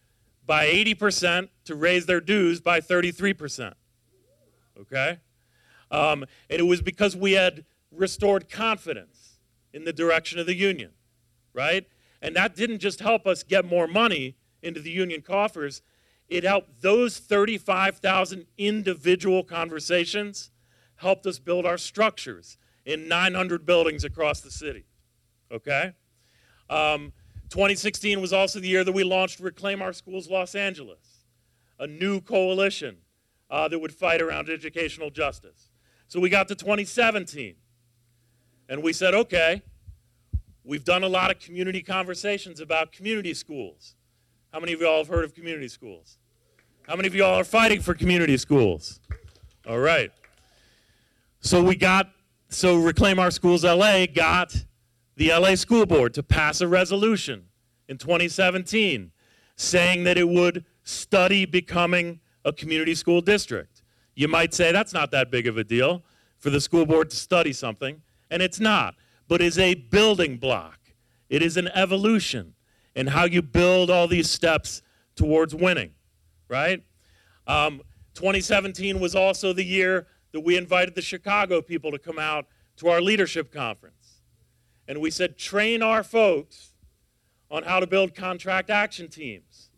by 0.46 0.66
80% 0.66 1.48
to 1.64 1.74
raise 1.74 2.06
their 2.06 2.20
dues 2.20 2.60
by 2.60 2.80
33%. 2.80 3.74
Okay? 4.80 5.18
Um, 5.90 6.24
and 6.48 6.60
it 6.60 6.66
was 6.66 6.80
because 6.80 7.16
we 7.16 7.32
had 7.32 7.64
restored 7.90 8.50
confidence 8.50 9.38
in 9.72 9.84
the 9.84 9.92
direction 9.92 10.38
of 10.38 10.46
the 10.46 10.54
union, 10.54 10.92
right? 11.52 11.86
And 12.20 12.34
that 12.36 12.56
didn't 12.56 12.78
just 12.78 13.00
help 13.00 13.26
us 13.26 13.42
get 13.42 13.64
more 13.64 13.86
money 13.86 14.36
into 14.62 14.80
the 14.80 14.90
union 14.90 15.22
coffers, 15.22 15.82
it 16.28 16.44
helped 16.44 16.82
those 16.82 17.18
35,000 17.18 18.46
individual 18.58 19.42
conversations 19.42 20.50
helped 20.96 21.26
us 21.26 21.38
build 21.38 21.64
our 21.64 21.78
structures 21.78 22.58
in 22.84 23.08
900 23.08 23.64
buildings 23.64 24.04
across 24.04 24.40
the 24.40 24.50
city. 24.50 24.84
Okay? 25.50 25.92
Um, 26.68 27.12
2016 27.50 28.20
was 28.20 28.32
also 28.32 28.60
the 28.60 28.68
year 28.68 28.84
that 28.84 28.92
we 28.92 29.04
launched 29.04 29.40
Reclaim 29.40 29.80
Our 29.80 29.92
Schools 29.92 30.28
Los 30.28 30.54
Angeles, 30.54 31.24
a 31.78 31.86
new 31.86 32.20
coalition 32.20 32.98
uh, 33.48 33.68
that 33.68 33.78
would 33.78 33.94
fight 33.94 34.20
around 34.20 34.50
educational 34.50 35.10
justice. 35.10 35.70
So 36.08 36.20
we 36.20 36.28
got 36.28 36.48
to 36.48 36.54
2017, 36.54 37.54
and 38.68 38.82
we 38.82 38.92
said, 38.92 39.14
okay, 39.14 39.62
we've 40.64 40.84
done 40.84 41.02
a 41.02 41.08
lot 41.08 41.30
of 41.30 41.38
community 41.38 41.82
conversations 41.82 42.60
about 42.60 42.92
community 42.92 43.34
schools. 43.34 43.94
How 44.52 44.60
many 44.60 44.72
of 44.72 44.80
y'all 44.80 44.98
have 44.98 45.08
heard 45.08 45.24
of 45.24 45.34
community 45.34 45.68
schools? 45.68 46.18
How 46.86 46.96
many 46.96 47.08
of 47.08 47.14
y'all 47.14 47.34
are 47.34 47.44
fighting 47.44 47.80
for 47.80 47.94
community 47.94 48.36
schools? 48.36 49.00
All 49.68 49.78
right. 49.78 50.10
So 51.40 51.62
we 51.62 51.76
got, 51.76 52.10
so 52.48 52.76
Reclaim 52.76 53.18
Our 53.18 53.30
Schools 53.30 53.64
LA 53.64 54.06
got 54.06 54.64
the 55.16 55.30
LA 55.30 55.54
School 55.54 55.86
Board 55.86 56.14
to 56.14 56.22
pass 56.22 56.60
a 56.60 56.68
resolution 56.68 57.44
in 57.88 57.98
2017 57.98 59.12
saying 59.56 60.04
that 60.04 60.16
it 60.16 60.28
would 60.28 60.64
study 60.82 61.44
becoming 61.44 62.20
a 62.44 62.52
community 62.52 62.94
school 62.94 63.20
district. 63.20 63.82
You 64.14 64.28
might 64.28 64.54
say 64.54 64.72
that's 64.72 64.92
not 64.92 65.10
that 65.10 65.30
big 65.30 65.46
of 65.46 65.58
a 65.58 65.64
deal 65.64 66.02
for 66.38 66.50
the 66.50 66.60
school 66.60 66.86
board 66.86 67.10
to 67.10 67.16
study 67.16 67.52
something, 67.52 68.00
and 68.30 68.42
it's 68.42 68.60
not, 68.60 68.94
but 69.26 69.40
is 69.40 69.58
a 69.58 69.74
building 69.74 70.36
block. 70.36 70.78
It 71.28 71.42
is 71.42 71.56
an 71.56 71.68
evolution 71.68 72.54
in 72.94 73.08
how 73.08 73.24
you 73.24 73.42
build 73.42 73.90
all 73.90 74.08
these 74.08 74.30
steps 74.30 74.82
towards 75.14 75.54
winning, 75.54 75.90
right? 76.48 76.82
Um, 77.46 77.82
2017 78.14 78.98
was 78.98 79.14
also 79.14 79.52
the 79.52 79.64
year 79.64 80.06
that 80.32 80.40
we 80.40 80.56
invited 80.56 80.94
the 80.94 81.02
Chicago 81.02 81.62
people 81.62 81.90
to 81.90 81.98
come 81.98 82.18
out 82.18 82.46
to 82.76 82.88
our 82.88 83.00
leadership 83.00 83.52
conference. 83.52 84.22
And 84.86 85.00
we 85.00 85.10
said, 85.10 85.36
train 85.36 85.82
our 85.82 86.02
folks 86.02 86.72
on 87.50 87.62
how 87.62 87.80
to 87.80 87.86
build 87.86 88.14
contract 88.14 88.70
action 88.70 89.08
teams. 89.08 89.70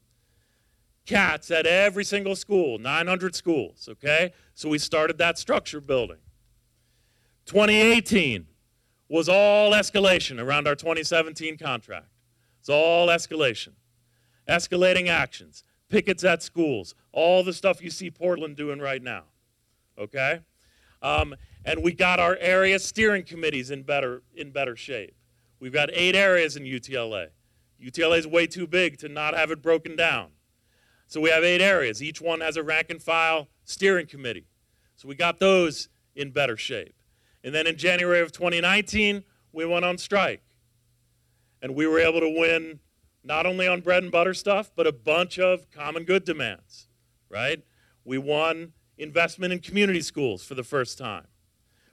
CATs 1.07 1.51
at 1.51 1.67
every 1.67 2.05
single 2.05 2.37
school, 2.37 2.79
900 2.79 3.35
schools, 3.35 3.89
okay? 3.91 4.33
So 4.55 4.69
we 4.69 4.79
started 4.79 5.19
that 5.19 5.39
structure 5.39 5.81
building. 5.81 6.19
2018 7.47 8.47
was 9.09 9.29
all 9.29 9.73
escalation 9.73 10.41
around 10.41 10.69
our 10.69 10.75
2017 10.75 11.59
contract. 11.59 12.07
It's 12.61 12.69
all 12.69 13.09
escalation. 13.09 13.73
Escalating 14.49 15.09
actions, 15.09 15.65
pickets 15.89 16.25
at 16.25 16.43
schools, 16.43 16.95
all 17.13 17.43
the 17.43 17.53
stuff 17.53 17.83
you 17.83 17.91
see 17.91 18.11
Portland 18.11 18.57
doing 18.57 18.79
right 18.81 19.03
now, 19.03 19.25
okay? 19.99 20.41
Um, 21.03 21.35
and 21.65 21.83
we 21.83 21.93
got 21.93 22.21
our 22.21 22.37
area 22.41 22.79
steering 22.79 23.25
committees 23.25 23.71
in 23.71 23.83
better, 23.83 24.23
in 24.35 24.51
better 24.51 24.77
shape. 24.77 25.15
We've 25.59 25.73
got 25.73 25.91
eight 25.93 26.15
areas 26.15 26.57
in 26.57 26.65
UTLA. 26.65 27.29
UTLA 27.83 28.19
is 28.19 28.27
way 28.27 28.47
too 28.47 28.67
big 28.67 28.99
to 28.99 29.09
not 29.09 29.35
have 29.35 29.51
it 29.51 29.63
broken 29.63 29.97
down. 29.97 30.31
So 31.07 31.21
we 31.21 31.31
have 31.31 31.43
eight 31.43 31.61
areas. 31.61 32.03
Each 32.03 32.21
one 32.21 32.41
has 32.41 32.57
a 32.57 32.63
rank 32.63 32.87
and 32.91 33.03
file 33.03 33.49
steering 33.65 34.07
committee. 34.07 34.47
So 34.97 35.09
we 35.09 35.15
got 35.15 35.39
those 35.39 35.89
in 36.15 36.31
better 36.31 36.57
shape. 36.57 36.95
And 37.43 37.55
then 37.55 37.67
in 37.67 37.77
January 37.77 38.21
of 38.21 38.33
2019, 38.33 39.25
we 39.53 39.65
went 39.65 39.85
on 39.85 39.99
strike. 39.99 40.43
And 41.63 41.75
we 41.75 41.87
were 41.87 41.99
able 41.99 42.21
to 42.21 42.29
win 42.29 42.81
not 43.23 43.47
only 43.47 43.67
on 43.67 43.81
bread 43.81 44.03
and 44.03 44.13
butter 44.13 44.35
stuff, 44.35 44.71
but 44.75 44.87
a 44.87 44.93
bunch 44.93 45.39
of 45.39 45.71
common 45.71 46.05
good 46.05 46.25
demands, 46.25 46.89
right? 47.29 47.63
We 48.05 48.19
won 48.19 48.73
investment 48.97 49.53
in 49.53 49.61
community 49.61 50.01
schools 50.01 50.45
for 50.45 50.55
the 50.55 50.65
first 50.65 50.99
time. 50.99 51.27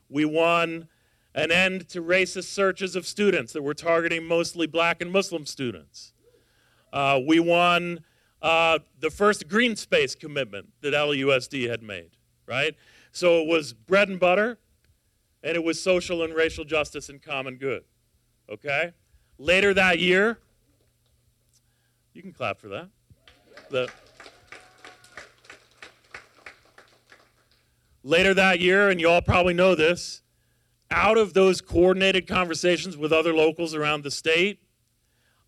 We 0.09 0.25
won 0.25 0.87
an 1.33 1.51
end 1.51 1.89
to 1.89 2.01
racist 2.01 2.45
searches 2.45 2.95
of 2.95 3.05
students 3.05 3.53
that 3.53 3.61
were 3.61 3.73
targeting 3.73 4.25
mostly 4.25 4.67
black 4.67 5.01
and 5.01 5.11
Muslim 5.11 5.45
students. 5.45 6.13
Uh, 6.91 7.19
we 7.25 7.39
won 7.39 7.99
uh, 8.41 8.79
the 8.99 9.09
first 9.09 9.47
green 9.47 9.75
space 9.75 10.15
commitment 10.15 10.69
that 10.81 10.93
LAUSD 10.93 11.69
had 11.69 11.83
made, 11.83 12.11
right? 12.45 12.75
So 13.11 13.41
it 13.41 13.47
was 13.47 13.73
bread 13.73 14.09
and 14.09 14.19
butter, 14.19 14.57
and 15.43 15.55
it 15.55 15.63
was 15.63 15.81
social 15.81 16.23
and 16.23 16.33
racial 16.33 16.65
justice 16.65 17.09
and 17.09 17.21
common 17.21 17.55
good, 17.55 17.83
okay? 18.49 18.93
Later 19.37 19.73
that 19.73 19.99
year, 19.99 20.39
you 22.13 22.21
can 22.21 22.31
clap 22.31 22.59
for 22.59 22.69
that. 22.69 22.89
The, 23.69 23.89
later 28.03 28.33
that 28.33 28.59
year, 28.59 28.89
and 28.89 28.99
you 28.99 29.09
all 29.09 29.21
probably 29.21 29.53
know 29.53 29.75
this, 29.75 30.21
out 30.89 31.17
of 31.17 31.33
those 31.33 31.61
coordinated 31.61 32.27
conversations 32.27 32.97
with 32.97 33.11
other 33.11 33.33
locals 33.33 33.75
around 33.75 34.03
the 34.03 34.11
state, 34.11 34.61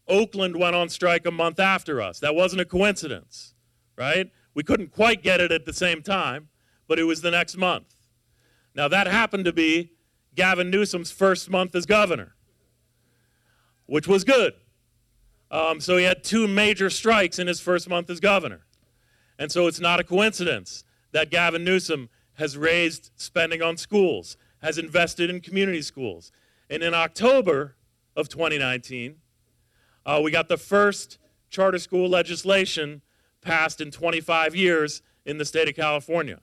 Oakland 0.08 0.56
went 0.56 0.76
on 0.76 0.90
strike 0.90 1.26
a 1.26 1.32
month 1.32 1.60
after 1.60 2.02
us. 2.02 2.20
That 2.20 2.36
wasn't 2.36 2.62
a 2.62 2.66
coincidence, 2.66 3.54
right? 3.96 4.32
We 4.54 4.64
couldn't 4.64 4.92
quite 4.92 5.24
get 5.24 5.40
it 5.40 5.52
at 5.52 5.66
the 5.66 5.74
same 5.74 6.02
time, 6.02 6.50
but 6.88 7.00
it 7.00 7.04
was 7.04 7.22
the 7.22 7.32
next 7.32 7.56
month. 7.56 7.96
Now, 8.76 8.88
that 8.88 9.08
happened 9.08 9.46
to 9.46 9.54
be 9.54 9.92
Gavin 10.36 10.70
Newsom's 10.70 11.12
first 11.12 11.50
month 11.50 11.76
as 11.76 11.86
governor, 11.86 12.36
which 13.86 14.08
was 14.08 14.24
good. 14.24 14.54
Um, 15.52 15.80
so 15.80 15.98
he 15.98 16.06
had 16.06 16.24
two 16.24 16.48
major 16.48 16.90
strikes 16.90 17.40
in 17.40 17.48
his 17.48 17.60
first 17.60 17.90
month 17.90 18.10
as 18.10 18.20
governor. 18.20 18.62
And 19.38 19.52
so 19.52 19.68
it's 19.68 19.80
not 19.80 20.00
a 20.00 20.04
coincidence 20.04 20.84
that 21.12 21.32
Gavin 21.32 21.64
Newsom 21.64 22.10
has 22.36 22.58
raised 22.58 23.12
spending 23.16 23.62
on 23.62 23.78
schools, 23.78 24.38
has 24.62 24.78
invested 24.78 25.30
in 25.30 25.42
community 25.42 25.82
schools. 25.82 26.32
And 26.70 26.84
in 26.84 26.94
October 26.94 27.76
of 28.16 28.30
2019, 28.30 29.16
uh, 30.06 30.22
we 30.24 30.32
got 30.32 30.48
the 30.48 30.58
first 30.58 31.18
charter 31.50 31.80
school 31.80 32.08
legislation 32.08 33.02
passed 33.42 33.82
in 33.82 33.92
25 33.92 34.56
years 34.56 35.02
in 35.26 35.38
the 35.38 35.46
state 35.46 35.68
of 35.68 35.76
California, 35.76 36.40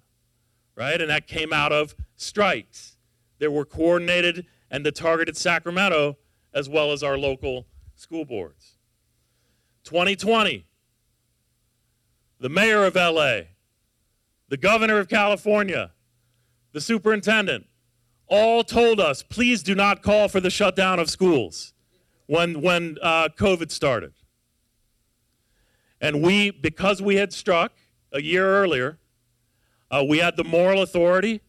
right? 0.77 1.01
And 1.01 1.11
that 1.11 1.27
came 1.27 1.53
out 1.53 1.73
of 1.73 1.97
strikes 2.17 2.97
that 3.39 3.51
were 3.51 3.65
coordinated 3.65 4.47
and 4.71 4.87
that 4.87 4.95
targeted 4.95 5.37
Sacramento 5.37 6.17
as 6.55 6.69
well 6.69 6.93
as 6.93 7.03
our 7.03 7.19
local 7.19 7.67
school 7.95 8.25
boards. 8.25 8.77
2020, 9.85 10.65
the 12.39 12.49
mayor 12.49 12.85
of 12.85 12.95
LA 12.95 13.43
the 14.49 14.57
governor 14.57 14.99
of 14.99 15.09
California, 15.09 15.93
the 16.73 16.81
superintendent, 16.81 17.67
all 18.29 18.63
told 18.65 19.01
us, 19.01 19.23
please 19.23 19.63
do 19.63 19.75
not 19.75 20.03
call 20.03 20.29
for 20.29 20.41
the 20.41 20.51
shutdown 20.51 20.99
of 20.99 21.11
schools 21.11 21.73
when, 22.27 22.61
when 22.61 22.97
uh, 23.03 23.29
COVID 23.37 23.71
started. 23.71 24.13
And 26.01 26.23
we, 26.23 26.51
because 26.51 27.01
we 27.01 27.17
had 27.17 27.33
struck 27.33 27.73
a 28.13 28.21
year 28.21 28.47
earlier, 28.47 28.99
uh, 29.91 30.05
we 30.09 30.19
had 30.19 30.37
the 30.37 30.45
moral 30.45 30.83
authority 30.83 31.41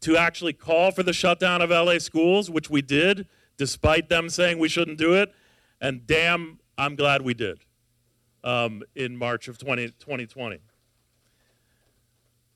to 0.00 0.16
actually 0.16 0.52
call 0.52 0.90
for 0.90 1.02
the 1.02 1.12
shutdown 1.12 1.62
of 1.62 1.70
LA 1.70 1.98
schools, 1.98 2.50
which 2.50 2.68
we 2.70 2.82
did, 2.82 3.26
despite 3.56 4.08
them 4.08 4.28
saying 4.28 4.58
we 4.58 4.68
shouldn't 4.68 4.98
do 4.98 5.14
it. 5.14 5.32
And 5.80 6.06
damn, 6.06 6.58
I'm 6.78 6.96
glad 6.96 7.22
we 7.22 7.34
did. 7.34 7.60
um, 8.44 8.82
in 8.96 9.16
March 9.16 9.46
of 9.48 9.56
20, 9.58 9.88
2020. 10.00 10.58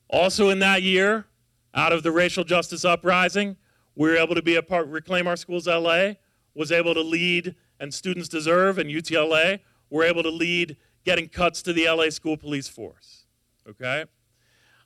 Also, 0.08 0.48
in 0.50 0.58
that 0.60 0.82
year, 0.82 1.26
out 1.74 1.92
of 1.92 2.02
the 2.02 2.10
racial 2.10 2.44
justice 2.44 2.84
uprising, 2.84 3.56
we 3.94 4.08
were 4.08 4.16
able 4.16 4.34
to 4.34 4.42
be 4.42 4.56
a 4.56 4.62
part, 4.62 4.86
Reclaim 4.88 5.26
Our 5.26 5.36
Schools 5.36 5.66
LA 5.66 6.14
was 6.54 6.72
able 6.72 6.94
to 6.94 7.00
lead, 7.02 7.54
and 7.80 7.92
Students 7.92 8.28
Deserve 8.28 8.78
and 8.78 8.90
UTLA 8.90 9.60
were 9.90 10.04
able 10.04 10.22
to 10.22 10.30
lead 10.30 10.76
getting 11.04 11.28
cuts 11.28 11.62
to 11.62 11.72
the 11.72 11.88
LA 11.88 12.10
school 12.10 12.36
police 12.36 12.68
force. 12.68 13.26
Okay? 13.68 14.04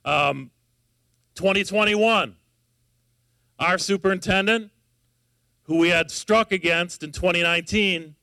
Um, 0.03 0.51
2021, 1.35 2.35
our 3.59 3.77
superintendent, 3.77 4.71
who 5.63 5.77
we 5.77 5.89
had 5.89 6.11
struck 6.11 6.51
against 6.51 7.03
in 7.03 7.11
2019, 7.11 8.15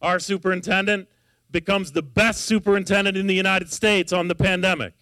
our 0.00 0.18
superintendent 0.18 1.08
becomes 1.50 1.92
the 1.92 2.02
best 2.02 2.42
superintendent 2.42 3.16
in 3.16 3.26
the 3.26 3.34
United 3.34 3.72
States 3.72 4.12
on 4.12 4.28
the 4.28 4.34
pandemic. 4.34 4.94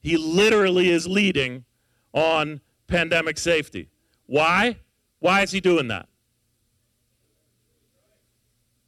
He 0.00 0.16
literally 0.16 0.88
is 0.88 1.06
leading 1.06 1.64
on 2.12 2.60
pandemic 2.86 3.38
safety. 3.38 3.88
Why? 4.26 4.78
Why 5.20 5.42
is 5.42 5.52
he 5.52 5.60
doing 5.60 5.88
that? 5.88 6.08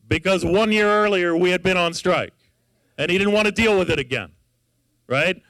Because 0.09 0.45
one 0.45 0.73
year 0.73 0.89
earlier 0.89 1.37
we 1.37 1.51
had 1.51 1.63
been 1.63 1.77
on 1.77 1.95
strike 1.95 2.33
and 2.99 3.11
he 3.11 3.19
didn't 3.19 3.33
want 3.33 3.47
to 3.47 3.53
deal 3.53 3.79
with 3.79 3.91
it 3.91 3.99
again, 3.99 4.33
right? 5.07 5.41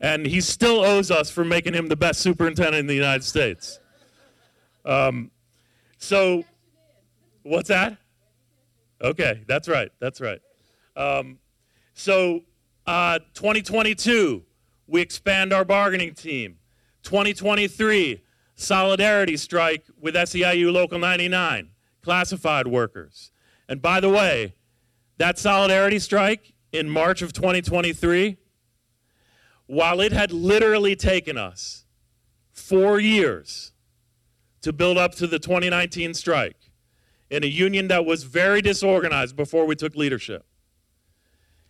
And 0.00 0.26
he 0.26 0.40
still 0.40 0.80
owes 0.80 1.10
us 1.10 1.30
for 1.30 1.44
making 1.44 1.74
him 1.74 1.88
the 1.88 1.96
best 1.96 2.20
superintendent 2.20 2.76
in 2.76 2.86
the 2.86 2.94
United 2.94 3.24
States. 3.24 3.78
Um, 4.84 5.30
so, 5.98 6.44
what's 7.42 7.68
that? 7.68 7.98
Okay, 9.02 9.42
that's 9.46 9.68
right. 9.68 9.90
That's 10.00 10.20
right. 10.20 10.40
Um, 10.96 11.38
so, 11.92 12.40
uh, 12.86 13.18
2022, 13.34 14.42
we 14.86 15.00
expand 15.00 15.52
our 15.52 15.64
bargaining 15.64 16.14
team. 16.14 16.56
2023, 17.02 18.22
solidarity 18.54 19.36
strike 19.36 19.84
with 20.00 20.14
SEIU 20.14 20.72
Local 20.72 20.98
99, 20.98 21.70
classified 22.02 22.66
workers. 22.66 23.32
And 23.68 23.80
by 23.80 24.00
the 24.00 24.08
way, 24.08 24.54
that 25.18 25.38
solidarity 25.38 25.98
strike 25.98 26.54
in 26.72 26.88
March 26.88 27.22
of 27.22 27.32
2023, 27.32 28.36
while 29.70 30.00
it 30.00 30.10
had 30.10 30.32
literally 30.32 30.96
taken 30.96 31.38
us 31.38 31.84
four 32.50 32.98
years 32.98 33.70
to 34.62 34.72
build 34.72 34.98
up 34.98 35.14
to 35.14 35.28
the 35.28 35.38
2019 35.38 36.12
strike 36.12 36.72
in 37.30 37.44
a 37.44 37.46
union 37.46 37.86
that 37.86 38.04
was 38.04 38.24
very 38.24 38.60
disorganized 38.60 39.36
before 39.36 39.64
we 39.64 39.76
took 39.76 39.94
leadership, 39.94 40.44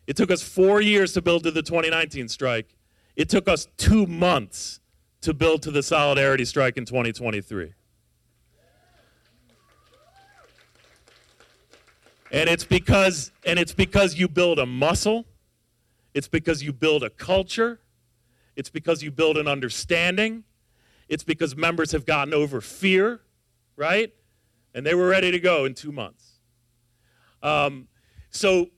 it 0.06 0.16
took 0.16 0.30
us 0.30 0.42
four 0.42 0.80
years 0.80 1.12
to 1.12 1.20
build 1.20 1.42
to 1.42 1.50
the 1.50 1.60
2019 1.60 2.28
strike. 2.28 2.74
It 3.16 3.28
took 3.28 3.46
us 3.46 3.68
two 3.76 4.06
months 4.06 4.80
to 5.20 5.34
build 5.34 5.62
to 5.64 5.70
the 5.70 5.82
solidarity 5.82 6.46
strike 6.46 6.78
in 6.78 6.86
2023. 6.86 7.74
And 12.32 12.48
it's 12.48 12.64
because 12.64 13.30
and 13.44 13.58
it's 13.58 13.74
because 13.74 14.14
you 14.14 14.26
build 14.26 14.58
a 14.58 14.64
muscle. 14.64 15.26
It's 16.14 16.28
because 16.28 16.62
you 16.62 16.72
build 16.72 17.02
a 17.02 17.10
culture. 17.10 17.78
It's 18.56 18.70
because 18.70 19.02
you 19.02 19.10
build 19.10 19.36
an 19.36 19.48
understanding. 19.48 20.44
It's 21.08 21.24
because 21.24 21.56
members 21.56 21.92
have 21.92 22.06
gotten 22.06 22.34
over 22.34 22.60
fear, 22.60 23.20
right? 23.76 24.12
And 24.74 24.84
they 24.86 24.94
were 24.94 25.08
ready 25.08 25.30
to 25.30 25.40
go 25.40 25.64
in 25.64 25.74
two 25.74 25.92
months. 25.92 26.38
Um, 27.42 27.88
so 28.30 28.68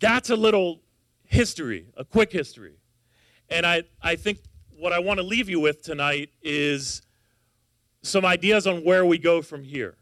that's 0.00 0.30
a 0.30 0.36
little 0.36 0.80
history, 1.24 1.86
a 1.96 2.04
quick 2.04 2.32
history. 2.32 2.76
And 3.48 3.66
I, 3.66 3.84
I 4.02 4.16
think 4.16 4.38
what 4.78 4.92
I 4.92 4.98
want 4.98 5.18
to 5.18 5.24
leave 5.24 5.48
you 5.48 5.60
with 5.60 5.82
tonight 5.82 6.30
is 6.42 7.02
some 8.02 8.24
ideas 8.24 8.66
on 8.66 8.82
where 8.82 9.04
we 9.04 9.18
go 9.18 9.42
from 9.42 9.62
here. 9.62 9.96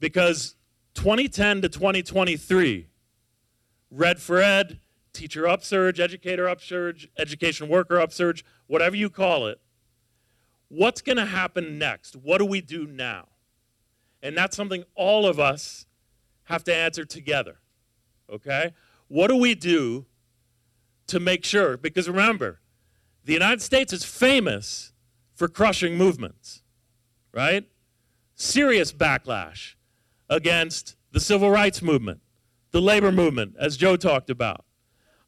Because 0.00 0.56
2010 0.94 1.62
to 1.62 1.68
2023, 1.68 2.88
Red 3.90 4.20
for 4.20 4.40
Ed, 4.40 4.80
teacher 5.14 5.48
upsurge, 5.48 6.00
educator 6.00 6.48
upsurge, 6.48 7.08
education 7.16 7.68
worker 7.68 7.98
upsurge, 8.00 8.44
whatever 8.66 8.96
you 8.96 9.08
call 9.08 9.46
it, 9.46 9.60
what's 10.68 11.00
going 11.00 11.16
to 11.16 11.24
happen 11.24 11.78
next? 11.78 12.16
What 12.16 12.38
do 12.38 12.44
we 12.44 12.60
do 12.60 12.86
now? 12.86 13.28
And 14.22 14.36
that's 14.36 14.56
something 14.56 14.84
all 14.94 15.26
of 15.26 15.40
us 15.40 15.86
have 16.44 16.64
to 16.64 16.74
answer 16.74 17.04
together. 17.04 17.60
Okay? 18.30 18.74
What 19.08 19.28
do 19.28 19.36
we 19.36 19.54
do 19.54 20.06
to 21.06 21.20
make 21.20 21.44
sure? 21.44 21.76
Because 21.76 22.08
remember, 22.08 22.60
the 23.24 23.32
United 23.32 23.62
States 23.62 23.92
is 23.92 24.04
famous 24.04 24.92
for 25.34 25.48
crushing 25.48 25.96
movements, 25.96 26.62
right? 27.32 27.66
Serious 28.34 28.92
backlash 28.92 29.74
against 30.28 30.96
the 31.12 31.20
civil 31.20 31.50
rights 31.50 31.82
movement, 31.82 32.20
the 32.70 32.80
labor 32.80 33.12
movement, 33.12 33.54
as 33.58 33.76
Joe 33.76 33.96
talked 33.96 34.30
about. 34.30 34.64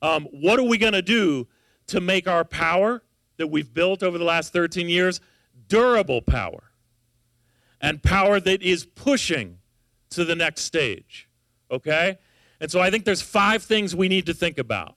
Um, 0.02 0.26
what 0.30 0.58
are 0.58 0.64
we 0.64 0.78
going 0.78 0.92
to 0.92 1.02
do 1.02 1.46
to 1.88 2.00
make 2.00 2.28
our 2.28 2.44
power 2.44 3.02
that 3.36 3.48
we've 3.48 3.72
built 3.72 4.02
over 4.02 4.18
the 4.18 4.24
last 4.24 4.52
13 4.52 4.88
years 4.88 5.20
durable 5.68 6.22
power 6.22 6.70
and 7.80 8.02
power 8.02 8.40
that 8.40 8.62
is 8.62 8.84
pushing 8.84 9.58
to 10.10 10.24
the 10.24 10.34
next 10.34 10.62
stage? 10.62 11.28
Okay? 11.70 12.18
And 12.60 12.70
so 12.70 12.80
I 12.80 12.90
think 12.90 13.04
there's 13.04 13.22
five 13.22 13.62
things 13.62 13.94
we 13.94 14.08
need 14.08 14.26
to 14.26 14.34
think 14.34 14.58
about 14.58 14.96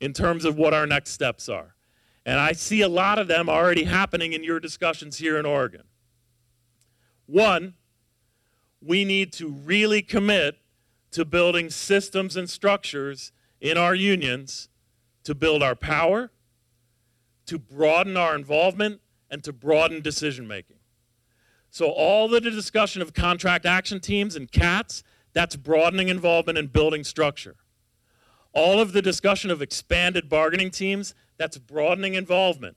in 0.00 0.12
terms 0.12 0.44
of 0.44 0.56
what 0.56 0.74
our 0.74 0.86
next 0.86 1.10
steps 1.10 1.48
are. 1.48 1.74
And 2.24 2.40
I 2.40 2.52
see 2.52 2.82
a 2.82 2.88
lot 2.88 3.18
of 3.18 3.28
them 3.28 3.48
already 3.48 3.84
happening 3.84 4.32
in 4.32 4.42
your 4.42 4.60
discussions 4.60 5.18
here 5.18 5.38
in 5.38 5.46
Oregon. 5.46 5.84
One, 7.26 7.74
we 8.82 9.04
need 9.04 9.32
to 9.34 9.48
really 9.48 10.02
commit 10.02 10.58
to 11.12 11.24
building 11.24 11.70
systems 11.70 12.36
and 12.36 12.50
structures 12.50 13.32
in 13.60 13.78
our 13.78 13.94
unions 13.94 14.68
to 15.24 15.34
build 15.34 15.62
our 15.62 15.74
power, 15.74 16.30
to 17.46 17.58
broaden 17.58 18.16
our 18.16 18.34
involvement, 18.34 19.00
and 19.30 19.42
to 19.44 19.52
broaden 19.52 20.00
decision 20.00 20.46
making. 20.46 20.76
So, 21.70 21.90
all 21.90 22.28
the 22.28 22.40
discussion 22.40 23.02
of 23.02 23.12
contract 23.12 23.66
action 23.66 24.00
teams 24.00 24.36
and 24.36 24.50
CATs, 24.50 25.02
that's 25.32 25.56
broadening 25.56 26.08
involvement 26.08 26.56
and 26.56 26.72
building 26.72 27.04
structure. 27.04 27.56
All 28.52 28.80
of 28.80 28.92
the 28.92 29.02
discussion 29.02 29.50
of 29.50 29.60
expanded 29.60 30.28
bargaining 30.28 30.70
teams, 30.70 31.14
that's 31.36 31.58
broadening 31.58 32.14
involvement 32.14 32.76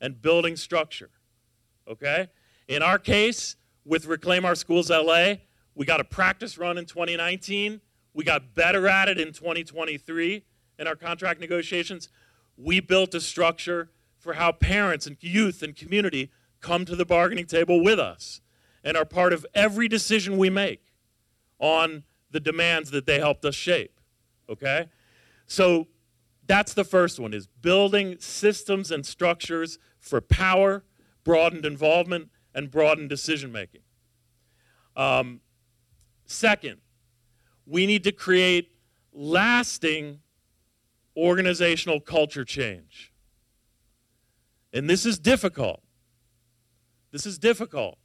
and 0.00 0.22
building 0.22 0.56
structure. 0.56 1.10
Okay? 1.86 2.28
In 2.66 2.82
our 2.82 2.98
case, 2.98 3.56
with 3.84 4.06
Reclaim 4.06 4.44
Our 4.44 4.54
Schools 4.54 4.90
LA, 4.90 5.34
we 5.74 5.84
got 5.84 6.00
a 6.00 6.04
practice 6.04 6.56
run 6.58 6.78
in 6.78 6.86
2019. 6.86 7.80
We 8.18 8.24
got 8.24 8.52
better 8.52 8.88
at 8.88 9.08
it 9.08 9.20
in 9.20 9.32
2023 9.32 10.42
in 10.76 10.88
our 10.88 10.96
contract 10.96 11.38
negotiations. 11.38 12.08
We 12.56 12.80
built 12.80 13.14
a 13.14 13.20
structure 13.20 13.90
for 14.16 14.32
how 14.32 14.50
parents 14.50 15.06
and 15.06 15.16
youth 15.20 15.62
and 15.62 15.76
community 15.76 16.32
come 16.60 16.84
to 16.86 16.96
the 16.96 17.04
bargaining 17.04 17.46
table 17.46 17.80
with 17.80 18.00
us 18.00 18.40
and 18.82 18.96
are 18.96 19.04
part 19.04 19.32
of 19.32 19.46
every 19.54 19.86
decision 19.86 20.36
we 20.36 20.50
make 20.50 20.82
on 21.60 22.02
the 22.32 22.40
demands 22.40 22.90
that 22.90 23.06
they 23.06 23.20
helped 23.20 23.44
us 23.44 23.54
shape. 23.54 24.00
Okay? 24.50 24.88
So 25.46 25.86
that's 26.44 26.74
the 26.74 26.82
first 26.82 27.20
one 27.20 27.32
is 27.32 27.46
building 27.46 28.16
systems 28.18 28.90
and 28.90 29.06
structures 29.06 29.78
for 30.00 30.20
power, 30.20 30.82
broadened 31.22 31.64
involvement, 31.64 32.30
and 32.52 32.68
broadened 32.68 33.10
decision 33.10 33.52
making. 33.52 33.82
Um, 34.96 35.40
second, 36.26 36.80
we 37.68 37.86
need 37.86 38.02
to 38.04 38.12
create 38.12 38.72
lasting 39.12 40.20
organizational 41.16 42.00
culture 42.00 42.44
change. 42.44 43.12
And 44.72 44.88
this 44.88 45.04
is 45.04 45.18
difficult. 45.18 45.82
This 47.10 47.26
is 47.26 47.38
difficult. 47.38 47.98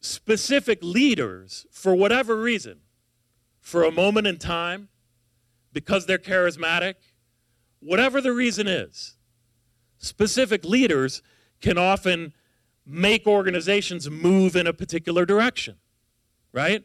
Specific 0.00 0.78
leaders, 0.82 1.66
for 1.70 1.94
whatever 1.94 2.36
reason, 2.36 2.80
for 3.60 3.84
a 3.84 3.90
moment 3.90 4.26
in 4.26 4.38
time, 4.38 4.88
because 5.72 6.06
they're 6.06 6.18
charismatic, 6.18 6.94
whatever 7.80 8.20
the 8.20 8.32
reason 8.32 8.66
is, 8.66 9.16
specific 9.98 10.64
leaders 10.64 11.22
can 11.60 11.76
often 11.76 12.32
make 12.86 13.26
organizations 13.26 14.08
move 14.08 14.54
in 14.54 14.66
a 14.66 14.72
particular 14.72 15.26
direction, 15.26 15.76
right? 16.52 16.84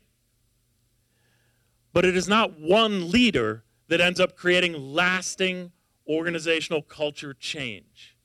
But 1.93 2.05
it 2.05 2.15
is 2.15 2.27
not 2.27 2.59
one 2.59 3.11
leader 3.11 3.63
that 3.87 3.99
ends 3.99 4.19
up 4.19 4.35
creating 4.35 4.73
lasting 4.73 5.71
organizational 6.07 6.81
culture 6.81 7.33
change 7.33 8.15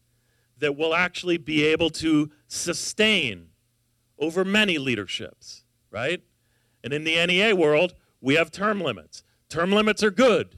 that 0.59 0.77
will 0.77 0.95
actually 0.95 1.39
be 1.39 1.65
able 1.65 1.91
to 1.91 2.31
sustain 2.47 3.49
over 4.19 4.45
many 4.45 4.79
leaderships, 4.79 5.65
right? 5.91 6.23
And 6.83 6.93
in 6.93 7.05
the 7.05 7.25
NEA 7.27 7.55
world, 7.55 7.95
we 8.21 8.35
have 8.35 8.51
term 8.51 8.81
limits. 8.81 9.23
Term 9.49 9.73
limits 9.73 10.03
are 10.03 10.11
good, 10.11 10.57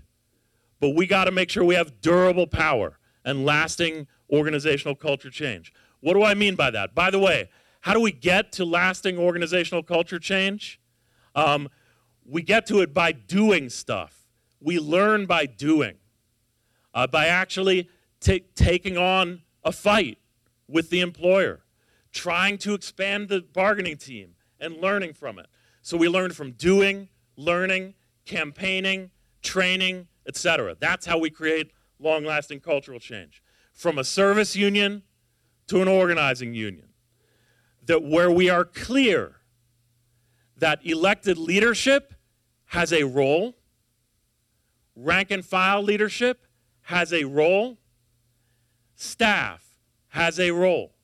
but 0.81 0.91
we 0.91 1.07
got 1.07 1.25
to 1.25 1.31
make 1.31 1.51
sure 1.51 1.65
we 1.65 1.75
have 1.75 2.01
durable 2.01 2.47
power 2.47 2.99
and 3.25 3.45
lasting 3.45 4.07
organizational 4.31 4.95
culture 4.95 5.31
change. 5.31 5.73
What 6.01 6.15
do 6.15 6.23
I 6.23 6.35
mean 6.35 6.55
by 6.55 6.71
that? 6.71 6.95
By 6.95 7.11
the 7.11 7.19
way, 7.19 7.51
how 7.81 7.95
do 7.95 8.01
we 8.01 8.13
get 8.13 8.53
to 8.53 8.65
lasting 8.65 9.19
organizational 9.19 9.83
culture 9.83 10.19
change? 10.19 10.81
Um, 11.35 11.69
we 12.29 12.43
get 12.43 12.67
to 12.67 12.81
it 12.81 12.93
by 12.93 13.13
doing 13.13 13.71
stuff. 13.71 14.27
We 14.61 14.79
learn 14.79 15.27
by 15.27 15.47
doing, 15.47 15.97
uh, 16.93 17.07
by 17.07 17.27
actually 17.27 17.89
t- 18.21 18.45
taking 18.55 18.99
on 18.99 19.43
a 19.65 19.73
fight 19.73 20.19
with 20.69 20.91
the 20.91 21.01
employer, 21.01 21.61
trying 22.13 22.59
to 22.59 22.75
expand 22.75 23.29
the 23.29 23.41
bargaining 23.41 23.97
team 23.97 24.35
and 24.61 24.77
learning 24.77 25.15
from 25.15 25.39
it. 25.39 25.47
So 25.81 25.97
we 25.97 26.09
learn 26.09 26.33
from 26.33 26.53
doing, 26.53 27.09
learning, 27.37 27.95
campaigning, 28.27 29.11
training, 29.43 30.09
etc. 30.27 30.77
That's 30.79 31.07
how 31.07 31.19
we 31.19 31.31
create 31.31 31.73
long 31.99 32.25
lasting 32.25 32.61
cultural 32.61 33.01
change. 33.01 33.43
From 33.73 33.99
a 33.99 34.05
service 34.05 34.55
union 34.55 35.03
to 35.69 35.81
an 35.81 35.89
organizing 35.89 36.53
union, 36.53 36.89
that 37.87 38.03
where 38.03 38.31
we 38.31 38.51
are 38.51 38.65
clear 38.65 39.37
that 40.59 40.85
elected 40.85 41.39
leadership 41.39 42.15
has 42.69 42.93
a 42.93 43.05
role, 43.05 43.57
rank 44.95 45.31
and 45.31 45.45
file 45.45 45.83
leadership 45.83 46.47
has 46.83 47.13
a 47.13 47.25
role, 47.25 47.79
staff 48.95 49.79
has 50.09 50.41
a 50.41 50.51
role, 50.51 50.95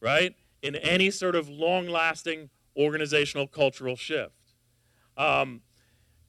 right, 0.00 0.34
in 0.62 0.76
any 0.76 1.10
sort 1.10 1.34
of 1.34 1.48
long 1.48 1.86
lasting 1.86 2.48
organizational 2.76 3.46
cultural 3.46 3.96
shift. 3.96 4.54
Um, 5.16 5.62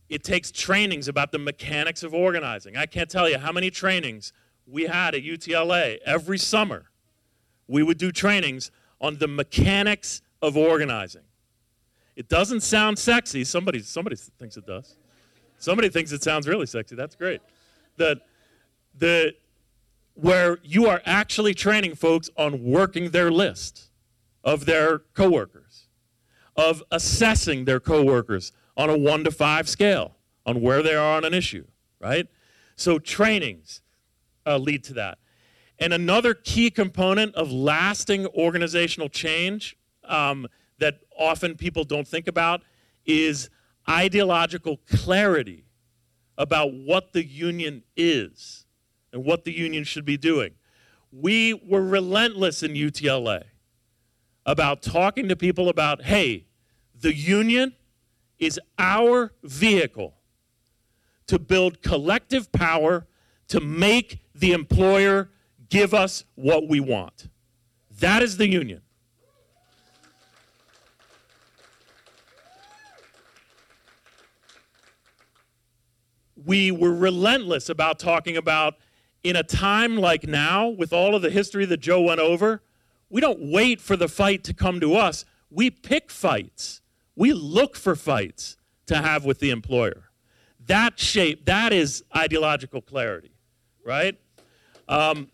it 0.09 0.23
takes 0.23 0.51
trainings 0.51 1.07
about 1.07 1.31
the 1.31 1.39
mechanics 1.39 2.03
of 2.03 2.13
organizing. 2.13 2.77
I 2.77 2.85
can't 2.85 3.09
tell 3.09 3.29
you 3.29 3.37
how 3.37 3.51
many 3.51 3.69
trainings 3.69 4.31
we 4.65 4.83
had 4.83 5.15
at 5.15 5.23
UTLA 5.23 5.97
every 6.05 6.37
summer. 6.37 6.91
We 7.67 7.83
would 7.83 7.97
do 7.97 8.11
trainings 8.11 8.71
on 9.01 9.17
the 9.17 9.27
mechanics 9.27 10.21
of 10.41 10.55
organizing. 10.55 11.23
It 12.17 12.27
doesn't 12.29 12.61
sound 12.61 12.97
sexy. 12.97 13.43
Somebody, 13.43 13.79
somebody 13.79 14.15
thinks 14.15 14.57
it 14.57 14.65
does. 14.65 14.95
Somebody 15.59 15.89
thinks 15.89 16.11
it 16.11 16.23
sounds 16.23 16.47
really 16.47 16.65
sexy. 16.65 16.95
That's 16.95 17.15
great. 17.15 17.41
The, 17.97 18.19
the, 18.97 19.35
where 20.15 20.57
you 20.63 20.87
are 20.87 20.99
actually 21.05 21.53
training 21.53 21.93
folks 21.93 22.31
on 22.35 22.63
working 22.63 23.11
their 23.11 23.29
list 23.29 23.91
of 24.43 24.65
their 24.65 24.99
coworkers, 25.13 25.89
of 26.55 26.83
assessing 26.89 27.65
their 27.65 27.79
coworkers 27.79 28.51
on 28.75 28.89
a 28.89 28.97
one 28.97 29.23
to 29.23 29.29
five 29.29 29.69
scale 29.69 30.15
on 30.43 30.59
where 30.59 30.81
they 30.81 30.95
are 30.95 31.17
on 31.17 31.23
an 31.23 31.35
issue, 31.35 31.65
right? 31.99 32.27
So 32.75 32.97
trainings 32.97 33.81
uh, 34.47 34.57
lead 34.57 34.83
to 34.85 34.93
that. 34.95 35.19
And 35.77 35.93
another 35.93 36.33
key 36.33 36.71
component 36.71 37.35
of 37.35 37.51
lasting 37.51 38.25
organizational 38.27 39.09
change 39.09 39.77
um, 40.03 40.47
that 40.79 40.99
often 41.17 41.55
people 41.55 41.83
don't 41.83 42.07
think 42.07 42.27
about 42.27 42.61
is 43.05 43.49
ideological 43.89 44.77
clarity 44.89 45.65
about 46.37 46.73
what 46.73 47.13
the 47.13 47.25
union 47.25 47.83
is 47.95 48.65
and 49.11 49.23
what 49.23 49.43
the 49.43 49.57
union 49.57 49.83
should 49.83 50.05
be 50.05 50.17
doing. 50.17 50.51
We 51.11 51.53
were 51.53 51.83
relentless 51.83 52.61
in 52.63 52.73
UTLA 52.73 53.45
about 54.45 54.81
talking 54.81 55.27
to 55.29 55.35
people 55.35 55.69
about 55.69 56.03
hey, 56.03 56.45
the 56.99 57.13
union 57.13 57.73
is 58.39 58.59
our 58.77 59.33
vehicle 59.43 60.13
to 61.27 61.39
build 61.39 61.81
collective 61.81 62.51
power 62.51 63.07
to 63.47 63.59
make 63.59 64.19
the 64.33 64.51
employer 64.51 65.29
give 65.69 65.93
us 65.93 66.23
what 66.35 66.67
we 66.67 66.79
want. 66.79 67.29
That 67.99 68.21
is 68.21 68.37
the 68.37 68.47
union. 68.47 68.81
We 76.47 76.71
were 76.71 76.93
relentless 76.93 77.67
about 77.67 77.99
talking 77.99 78.37
about 78.37 78.75
in 79.21 79.35
a 79.35 79.43
time 79.43 79.97
like 79.97 80.25
now, 80.25 80.69
with 80.69 80.93
all 80.93 81.13
of 81.13 81.21
the 81.21 81.29
history 81.29 81.65
that 81.65 81.81
Joe 81.81 81.99
went 81.99 82.21
over, 82.21 82.63
we 83.09 83.19
don't 83.19 83.51
wait 83.51 83.81
for 83.81 83.97
the 83.97 84.07
fight 84.07 84.45
to 84.45 84.53
come 84.53 84.79
to 84.79 84.95
us. 84.95 85.25
We 85.49 85.69
pick 85.69 86.09
fights. 86.09 86.81
We 87.17 87.33
look 87.33 87.75
for 87.75 87.97
fights 87.97 88.55
to 88.85 88.95
have 88.95 89.25
with 89.25 89.39
the 89.39 89.49
employer. 89.49 90.05
That 90.65 90.97
shape, 90.97 91.43
that 91.47 91.73
is 91.73 92.05
ideological 92.15 92.81
clarity, 92.81 93.33
right? 93.83 94.17
Um, 94.87 95.27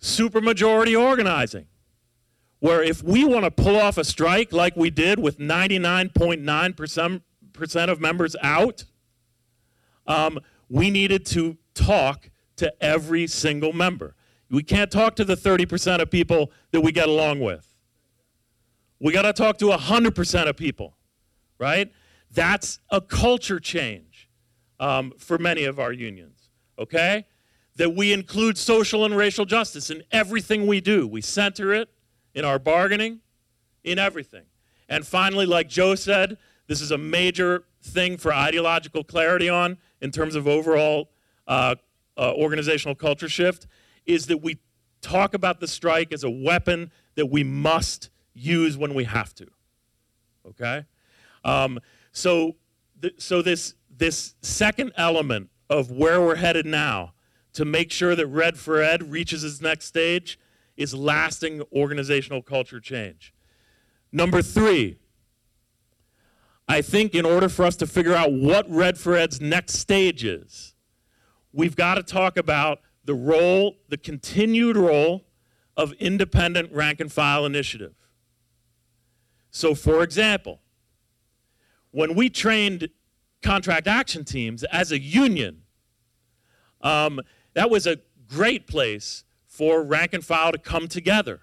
supermajority 0.00 0.98
organizing, 0.98 1.66
where 2.60 2.82
if 2.82 3.02
we 3.02 3.26
want 3.26 3.44
to 3.44 3.50
pull 3.50 3.78
off 3.78 3.98
a 3.98 4.04
strike 4.04 4.50
like 4.50 4.76
we 4.76 4.88
did 4.88 5.18
with 5.18 5.38
99.9% 5.38 7.90
of 7.90 8.00
members 8.00 8.34
out, 8.40 8.84
um, 10.06 10.38
we 10.68 10.90
needed 10.90 11.26
to 11.26 11.56
talk 11.74 12.30
to 12.56 12.72
every 12.82 13.26
single 13.26 13.72
member. 13.72 14.14
We 14.50 14.62
can't 14.62 14.90
talk 14.90 15.16
to 15.16 15.24
the 15.24 15.36
30% 15.36 16.00
of 16.00 16.10
people 16.10 16.52
that 16.70 16.80
we 16.80 16.92
get 16.92 17.08
along 17.08 17.40
with. 17.40 17.74
We 19.00 19.12
got 19.12 19.22
to 19.22 19.32
talk 19.32 19.58
to 19.58 19.66
100% 19.66 20.48
of 20.48 20.56
people, 20.56 20.96
right? 21.58 21.92
That's 22.30 22.78
a 22.90 23.00
culture 23.00 23.60
change 23.60 24.30
um, 24.78 25.12
for 25.18 25.38
many 25.38 25.64
of 25.64 25.78
our 25.78 25.92
unions, 25.92 26.50
okay? 26.78 27.26
That 27.76 27.94
we 27.94 28.12
include 28.12 28.56
social 28.56 29.04
and 29.04 29.16
racial 29.16 29.44
justice 29.44 29.90
in 29.90 30.04
everything 30.12 30.66
we 30.66 30.80
do. 30.80 31.06
We 31.06 31.20
center 31.20 31.72
it 31.72 31.88
in 32.34 32.44
our 32.44 32.58
bargaining, 32.58 33.20
in 33.82 33.98
everything. 33.98 34.44
And 34.88 35.06
finally, 35.06 35.46
like 35.46 35.68
Joe 35.68 35.94
said, 35.94 36.38
this 36.66 36.80
is 36.80 36.90
a 36.90 36.98
major 36.98 37.64
thing 37.82 38.16
for 38.16 38.32
ideological 38.32 39.04
clarity 39.04 39.48
on 39.48 39.78
in 40.00 40.10
terms 40.10 40.34
of 40.34 40.46
overall 40.46 41.10
uh, 41.46 41.74
uh, 42.16 42.32
organizational 42.34 42.94
culture 42.94 43.28
shift 43.28 43.66
is 44.06 44.26
that 44.26 44.38
we 44.42 44.58
talk 45.00 45.34
about 45.34 45.60
the 45.60 45.68
strike 45.68 46.12
as 46.12 46.24
a 46.24 46.30
weapon 46.30 46.90
that 47.14 47.26
we 47.26 47.44
must 47.44 48.10
use 48.32 48.76
when 48.76 48.94
we 48.94 49.04
have 49.04 49.34
to. 49.34 49.46
Okay? 50.48 50.84
Um, 51.44 51.78
so, 52.12 52.56
th- 53.00 53.14
so 53.18 53.42
this, 53.42 53.74
this 53.94 54.34
second 54.42 54.92
element 54.96 55.50
of 55.70 55.90
where 55.90 56.20
we're 56.20 56.36
headed 56.36 56.66
now 56.66 57.14
to 57.52 57.64
make 57.64 57.90
sure 57.90 58.14
that 58.16 58.26
Red 58.26 58.58
for 58.58 58.82
Ed 58.82 59.10
reaches 59.10 59.44
its 59.44 59.60
next 59.60 59.86
stage 59.86 60.38
is 60.76 60.94
lasting 60.94 61.62
organizational 61.72 62.42
culture 62.42 62.80
change. 62.80 63.32
Number 64.10 64.42
three, 64.42 64.98
I 66.66 66.80
think 66.80 67.14
in 67.14 67.26
order 67.26 67.48
for 67.48 67.64
us 67.64 67.76
to 67.76 67.86
figure 67.86 68.14
out 68.14 68.32
what 68.32 68.68
Red 68.70 68.98
for 68.98 69.16
Ed's 69.16 69.40
next 69.40 69.74
stage 69.74 70.24
is, 70.24 70.74
we've 71.52 71.76
got 71.76 71.96
to 71.96 72.02
talk 72.02 72.36
about 72.36 72.80
the 73.04 73.14
role, 73.14 73.76
the 73.88 73.98
continued 73.98 74.76
role 74.76 75.24
of 75.76 75.92
independent 75.94 76.72
rank 76.72 77.00
and 77.00 77.12
file 77.12 77.44
initiative. 77.44 77.94
So, 79.50 79.74
for 79.74 80.02
example, 80.02 80.60
when 81.90 82.14
we 82.14 82.30
trained 82.30 82.88
contract 83.42 83.86
action 83.86 84.24
teams 84.24 84.64
as 84.64 84.90
a 84.90 84.98
union, 84.98 85.62
um, 86.80 87.20
that 87.52 87.70
was 87.70 87.86
a 87.86 87.98
great 88.26 88.66
place 88.66 89.24
for 89.46 89.82
rank 89.82 90.12
and 90.12 90.24
file 90.24 90.50
to 90.50 90.58
come 90.58 90.88
together, 90.88 91.42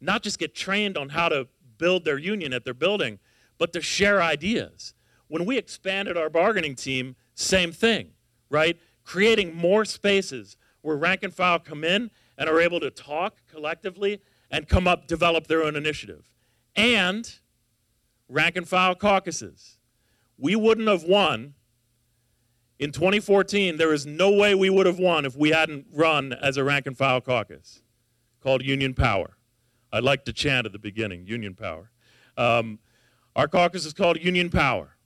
not 0.00 0.22
just 0.22 0.38
get 0.38 0.54
trained 0.54 0.96
on 0.96 1.10
how 1.10 1.28
to 1.28 1.46
build 1.76 2.04
their 2.04 2.18
union 2.18 2.52
at 2.52 2.64
their 2.64 2.74
building, 2.74 3.18
but 3.58 3.72
to 3.72 3.80
share 3.80 4.22
ideas. 4.22 4.94
When 5.26 5.44
we 5.44 5.58
expanded 5.58 6.16
our 6.16 6.30
bargaining 6.30 6.74
team, 6.74 7.16
same 7.34 7.72
thing, 7.72 8.12
right? 8.48 8.78
Creating 9.04 9.54
more 9.54 9.84
spaces 9.84 10.56
where 10.80 10.96
rank 10.96 11.22
and 11.22 11.34
file 11.34 11.58
come 11.58 11.84
in 11.84 12.10
and 12.38 12.48
are 12.48 12.60
able 12.60 12.80
to 12.80 12.90
talk 12.90 13.36
collectively 13.50 14.20
and 14.50 14.68
come 14.68 14.88
up, 14.88 15.06
develop 15.06 15.46
their 15.46 15.62
own 15.62 15.76
initiative. 15.76 16.24
And 16.74 17.38
rank 18.28 18.56
and 18.56 18.68
file 18.68 18.94
caucuses. 18.94 19.78
We 20.38 20.54
wouldn't 20.54 20.88
have 20.88 21.02
won 21.02 21.54
in 22.78 22.92
2014. 22.92 23.76
There 23.76 23.92
is 23.92 24.06
no 24.06 24.30
way 24.30 24.54
we 24.54 24.70
would 24.70 24.86
have 24.86 24.98
won 24.98 25.24
if 25.24 25.36
we 25.36 25.50
hadn't 25.50 25.86
run 25.92 26.32
as 26.32 26.56
a 26.56 26.64
rank 26.64 26.86
and 26.86 26.96
file 26.96 27.20
caucus 27.20 27.82
called 28.40 28.64
Union 28.64 28.94
Power. 28.94 29.36
I'd 29.92 30.04
like 30.04 30.24
to 30.26 30.32
chant 30.32 30.66
at 30.66 30.72
the 30.72 30.78
beginning 30.78 31.26
Union 31.26 31.54
Power. 31.54 31.90
Um, 32.36 32.78
our 33.38 33.46
caucus 33.46 33.86
is 33.86 33.92
called 33.92 34.20
Union 34.20 34.50
Power. 34.50 34.96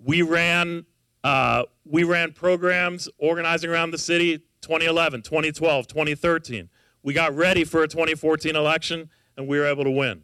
We 0.00 0.22
ran 0.22 0.84
uh, 1.22 1.62
we 1.86 2.02
ran 2.02 2.32
programs 2.32 3.08
organizing 3.16 3.70
around 3.70 3.92
the 3.92 3.98
city 3.98 4.38
2011, 4.60 5.22
2012, 5.22 5.86
2013. 5.86 6.68
We 7.02 7.14
got 7.14 7.34
ready 7.34 7.64
for 7.64 7.82
a 7.82 7.88
2014 7.88 8.56
election 8.56 9.08
and 9.36 9.46
we 9.46 9.58
were 9.58 9.66
able 9.66 9.84
to 9.84 9.90
win. 9.90 10.22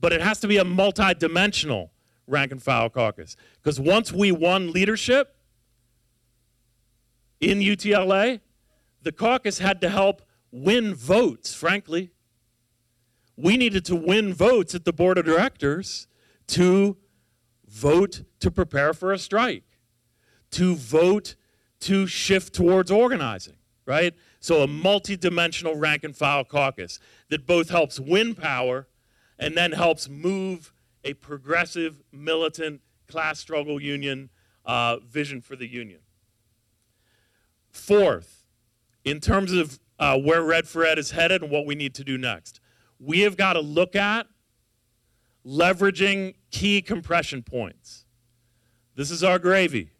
But 0.00 0.12
it 0.12 0.22
has 0.22 0.38
to 0.40 0.48
be 0.48 0.58
a 0.58 0.64
multidimensional 0.64 1.90
rank 2.26 2.52
and 2.52 2.62
file 2.62 2.88
caucus. 2.88 3.36
Because 3.60 3.80
once 3.80 4.12
we 4.12 4.30
won 4.30 4.70
leadership 4.70 5.36
in 7.40 7.58
UTLA, 7.58 8.40
the 9.02 9.12
caucus 9.12 9.58
had 9.58 9.80
to 9.80 9.88
help 9.90 10.22
win 10.52 10.94
votes, 10.94 11.52
frankly. 11.52 12.13
We 13.36 13.56
needed 13.56 13.84
to 13.86 13.96
win 13.96 14.32
votes 14.32 14.74
at 14.74 14.84
the 14.84 14.92
board 14.92 15.18
of 15.18 15.24
directors 15.24 16.06
to 16.48 16.96
vote 17.66 18.22
to 18.40 18.50
prepare 18.50 18.94
for 18.94 19.12
a 19.12 19.18
strike, 19.18 19.64
to 20.52 20.74
vote 20.76 21.34
to 21.80 22.06
shift 22.06 22.54
towards 22.54 22.90
organizing, 22.90 23.56
right? 23.86 24.14
So 24.40 24.62
a 24.62 24.66
multi-dimensional 24.66 25.76
rank 25.76 26.04
and 26.04 26.16
file 26.16 26.44
caucus 26.44 27.00
that 27.30 27.46
both 27.46 27.70
helps 27.70 27.98
win 27.98 28.34
power 28.34 28.86
and 29.38 29.56
then 29.56 29.72
helps 29.72 30.08
move 30.08 30.72
a 31.02 31.14
progressive, 31.14 32.02
militant, 32.12 32.80
class 33.08 33.38
struggle 33.38 33.80
union 33.82 34.30
uh, 34.64 34.98
vision 34.98 35.40
for 35.40 35.56
the 35.56 35.66
union. 35.66 36.00
Fourth, 37.70 38.44
in 39.04 39.20
terms 39.20 39.52
of 39.52 39.78
uh, 39.98 40.18
where 40.18 40.42
Red 40.42 40.66
for 40.66 40.84
Ed 40.84 40.98
is 40.98 41.10
headed 41.10 41.42
and 41.42 41.50
what 41.50 41.66
we 41.66 41.74
need 41.74 41.94
to 41.96 42.04
do 42.04 42.16
next, 42.16 42.60
we 43.04 43.20
have 43.20 43.36
got 43.36 43.54
to 43.54 43.60
look 43.60 43.94
at 43.94 44.26
leveraging 45.46 46.34
key 46.50 46.80
compression 46.80 47.42
points. 47.42 48.06
This 48.96 49.10
is 49.10 49.22
our 49.22 49.38
gravy. 49.38 49.90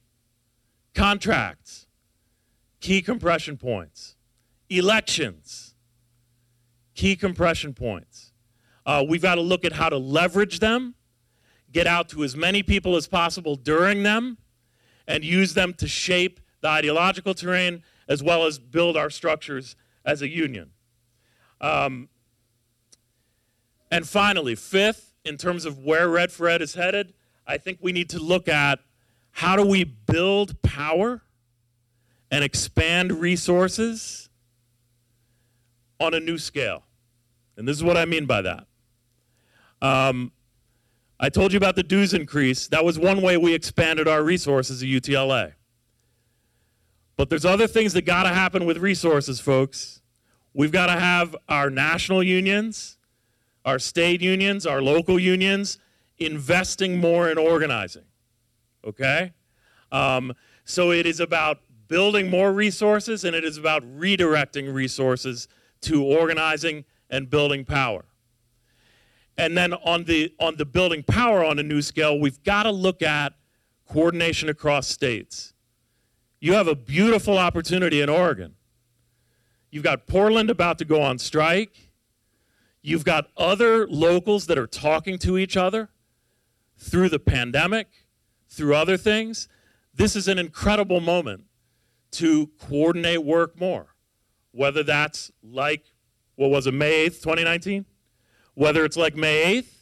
Contracts, 0.94 1.86
key 2.80 3.02
compression 3.02 3.58
points. 3.58 4.16
Elections, 4.70 5.74
key 6.94 7.14
compression 7.14 7.74
points. 7.74 8.32
Uh, 8.86 9.04
we've 9.06 9.22
got 9.22 9.34
to 9.34 9.40
look 9.40 9.64
at 9.64 9.72
how 9.72 9.88
to 9.88 9.98
leverage 9.98 10.60
them, 10.60 10.94
get 11.72 11.86
out 11.86 12.08
to 12.08 12.24
as 12.24 12.36
many 12.36 12.62
people 12.62 12.96
as 12.96 13.06
possible 13.06 13.56
during 13.56 14.02
them, 14.02 14.38
and 15.06 15.24
use 15.24 15.54
them 15.54 15.74
to 15.74 15.86
shape 15.86 16.40
the 16.62 16.68
ideological 16.68 17.34
terrain 17.34 17.82
as 18.08 18.22
well 18.22 18.46
as 18.46 18.58
build 18.58 18.96
our 18.96 19.10
structures 19.10 19.76
as 20.04 20.22
a 20.22 20.28
union. 20.28 20.70
Um, 21.60 22.08
and 23.94 24.08
finally, 24.08 24.56
fifth, 24.56 25.14
in 25.24 25.36
terms 25.36 25.64
of 25.64 25.78
where 25.78 26.08
Red 26.08 26.32
for 26.32 26.48
Ed 26.48 26.60
is 26.60 26.74
headed, 26.74 27.14
I 27.46 27.58
think 27.58 27.78
we 27.80 27.92
need 27.92 28.10
to 28.10 28.18
look 28.18 28.48
at 28.48 28.80
how 29.30 29.54
do 29.54 29.64
we 29.64 29.84
build 29.84 30.60
power 30.62 31.22
and 32.28 32.42
expand 32.42 33.12
resources 33.12 34.28
on 36.00 36.12
a 36.12 36.18
new 36.18 36.38
scale. 36.38 36.82
And 37.56 37.68
this 37.68 37.76
is 37.76 37.84
what 37.84 37.96
I 37.96 38.04
mean 38.04 38.26
by 38.26 38.42
that. 38.42 38.66
Um, 39.80 40.32
I 41.20 41.28
told 41.28 41.52
you 41.52 41.56
about 41.56 41.76
the 41.76 41.84
dues 41.84 42.14
increase. 42.14 42.66
That 42.66 42.84
was 42.84 42.98
one 42.98 43.22
way 43.22 43.36
we 43.36 43.54
expanded 43.54 44.08
our 44.08 44.24
resources 44.24 44.82
at 44.82 44.88
UTLA. 44.88 45.52
But 47.16 47.30
there's 47.30 47.44
other 47.44 47.68
things 47.68 47.92
that 47.92 48.02
got 48.02 48.24
to 48.24 48.30
happen 48.30 48.64
with 48.64 48.78
resources, 48.78 49.38
folks. 49.38 50.02
We've 50.52 50.72
got 50.72 50.86
to 50.86 50.98
have 50.98 51.36
our 51.48 51.70
national 51.70 52.24
unions, 52.24 52.98
our 53.64 53.78
state 53.78 54.20
unions, 54.20 54.66
our 54.66 54.82
local 54.82 55.18
unions 55.18 55.78
investing 56.18 56.98
more 56.98 57.30
in 57.30 57.38
organizing. 57.38 58.04
Okay? 58.84 59.32
Um, 59.90 60.32
so 60.64 60.92
it 60.92 61.06
is 61.06 61.20
about 61.20 61.60
building 61.88 62.30
more 62.30 62.52
resources 62.52 63.24
and 63.24 63.34
it 63.34 63.44
is 63.44 63.56
about 63.56 63.82
redirecting 63.98 64.72
resources 64.72 65.48
to 65.82 66.02
organizing 66.02 66.84
and 67.10 67.28
building 67.28 67.64
power. 67.64 68.04
And 69.36 69.56
then 69.56 69.74
on 69.74 70.04
the 70.04 70.32
on 70.38 70.56
the 70.56 70.64
building 70.64 71.02
power 71.02 71.44
on 71.44 71.58
a 71.58 71.62
new 71.62 71.82
scale, 71.82 72.18
we've 72.18 72.42
got 72.44 72.64
to 72.64 72.70
look 72.70 73.02
at 73.02 73.34
coordination 73.88 74.48
across 74.48 74.86
states. 74.86 75.54
You 76.40 76.52
have 76.54 76.68
a 76.68 76.74
beautiful 76.74 77.38
opportunity 77.38 78.00
in 78.00 78.08
Oregon. 78.08 78.54
You've 79.70 79.82
got 79.82 80.06
Portland 80.06 80.50
about 80.50 80.78
to 80.78 80.84
go 80.84 81.02
on 81.02 81.18
strike. 81.18 81.90
You've 82.86 83.06
got 83.06 83.30
other 83.34 83.88
locals 83.88 84.44
that 84.44 84.58
are 84.58 84.66
talking 84.66 85.16
to 85.20 85.38
each 85.38 85.56
other 85.56 85.88
through 86.76 87.08
the 87.08 87.18
pandemic, 87.18 87.88
through 88.46 88.74
other 88.74 88.98
things. 88.98 89.48
This 89.94 90.14
is 90.14 90.28
an 90.28 90.38
incredible 90.38 91.00
moment 91.00 91.44
to 92.10 92.50
coordinate 92.60 93.24
work 93.24 93.58
more, 93.58 93.94
whether 94.52 94.82
that's 94.82 95.32
like, 95.42 95.94
what 96.34 96.50
was 96.50 96.66
it, 96.66 96.74
May 96.74 97.06
8th, 97.06 97.22
2019? 97.22 97.86
Whether 98.52 98.84
it's 98.84 98.98
like 98.98 99.16
May 99.16 99.62
8th, 99.62 99.74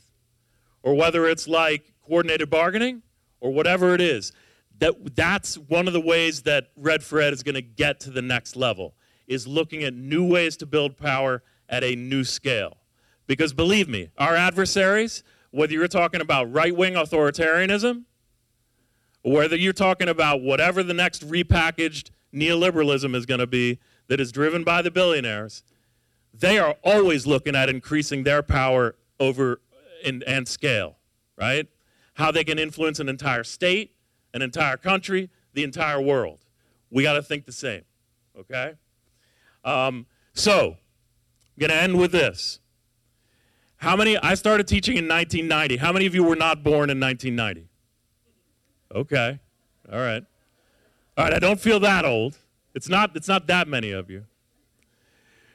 or 0.85 0.95
whether 0.95 1.27
it's 1.27 1.49
like 1.49 1.95
coordinated 2.07 2.51
bargaining, 2.51 3.03
or 3.41 3.53
whatever 3.53 3.97
it 3.97 4.01
is. 4.01 4.31
That, 4.79 5.17
that's 5.17 5.59
one 5.59 5.89
of 5.89 5.93
the 5.93 6.01
ways 6.01 6.43
that 6.43 6.71
Red 6.77 7.03
for 7.03 7.21
is 7.21 7.43
going 7.43 7.57
to 7.57 7.63
get 7.63 7.99
to 8.01 8.11
the 8.11 8.23
next 8.23 8.55
level, 8.55 8.95
is 9.27 9.49
looking 9.49 9.83
at 9.83 9.93
new 9.93 10.25
ways 10.25 10.57
to 10.59 10.67
build 10.67 10.97
power 10.97 11.43
at 11.69 11.83
a 11.83 11.97
new 11.97 12.23
scale. 12.23 12.77
Because 13.33 13.55
believe 13.55 13.89
me, 13.89 14.11
our 14.19 14.37
adversaries, 14.37 15.23
whether 15.53 15.73
you're 15.73 15.89
talking 15.89 16.21
about 16.21 16.53
right 16.53 16.77
wing 16.77 16.93
authoritarianism, 16.93 18.05
whether 19.23 19.57
you're 19.57 19.73
talking 19.73 20.07
about 20.07 20.43
whatever 20.43 20.83
the 20.83 20.93
next 20.93 21.27
repackaged 21.27 22.11
neoliberalism 22.35 23.17
is 23.17 23.25
going 23.25 23.41
to 23.41 23.47
be 23.47 23.79
that 24.09 24.21
is 24.21 24.33
driven 24.33 24.65
by 24.65 24.83
the 24.83 24.91
billionaires, 24.91 25.63
they 26.35 26.59
are 26.59 26.77
always 26.85 27.27
looking 27.27 27.57
at 27.57 27.71
increasing 27.71 28.25
their 28.25 28.43
power 28.43 28.97
over 29.19 29.63
in, 30.05 30.23
and 30.27 30.47
scale, 30.47 30.99
right? 31.39 31.69
How 32.17 32.33
they 32.33 32.45
can 32.45 32.59
influence 32.59 33.01
an 33.01 33.09
entire 33.09 33.45
state, 33.45 33.95
an 34.35 34.43
entire 34.43 34.77
country, 34.77 35.31
the 35.55 35.65
entire 35.65 36.03
world. 36.03 36.41
We 36.91 37.03
got 37.03 37.15
to 37.15 37.23
think 37.23 37.47
the 37.47 37.53
same, 37.53 37.85
okay? 38.39 38.75
Um, 39.65 40.05
so, 40.35 40.77
I'm 41.57 41.61
going 41.61 41.71
to 41.71 41.77
end 41.77 41.99
with 41.99 42.13
this. 42.13 42.59
How 43.83 43.97
many, 43.97 44.17
I 44.17 44.35
started 44.35 44.69
teaching 44.69 44.97
in 44.97 45.09
1990. 45.09 45.79
How 45.79 45.91
many 45.91 46.07
of 46.07 46.15
you 46.15 46.23
were 46.23 46.37
not 46.37 46.63
born 46.63 46.89
in 46.89 47.01
1990? 47.01 47.69
Okay, 48.95 49.41
all 49.93 49.99
right. 49.99 50.23
All 51.19 51.25
right, 51.25 51.35
I 51.35 51.41
don't 51.41 51.61
feel 51.61 51.81
that 51.81 52.05
old. 52.05 52.39
It's 52.77 52.89
not, 52.89 53.17
it's 53.17 53.27
not 53.27 53.49
that 53.49 53.67
many 53.67 53.91
of 53.91 54.09
you. 54.09 54.25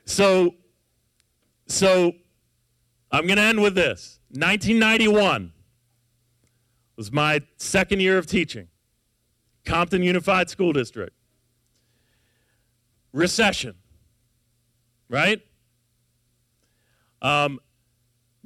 So, 0.03 0.55
so 1.67 2.11
I'm 3.13 3.27
going 3.27 3.37
to 3.37 3.43
end 3.43 3.61
with 3.61 3.75
this. 3.75 4.19
1991 4.31 5.53
was 6.97 7.13
my 7.13 7.39
second 7.55 8.01
year 8.01 8.17
of 8.17 8.27
teaching. 8.27 8.67
Compton 9.63 10.03
Unified 10.03 10.49
School 10.49 10.73
District. 10.73 11.15
Recession, 13.13 13.75
right? 15.07 15.41
Um, 17.21 17.61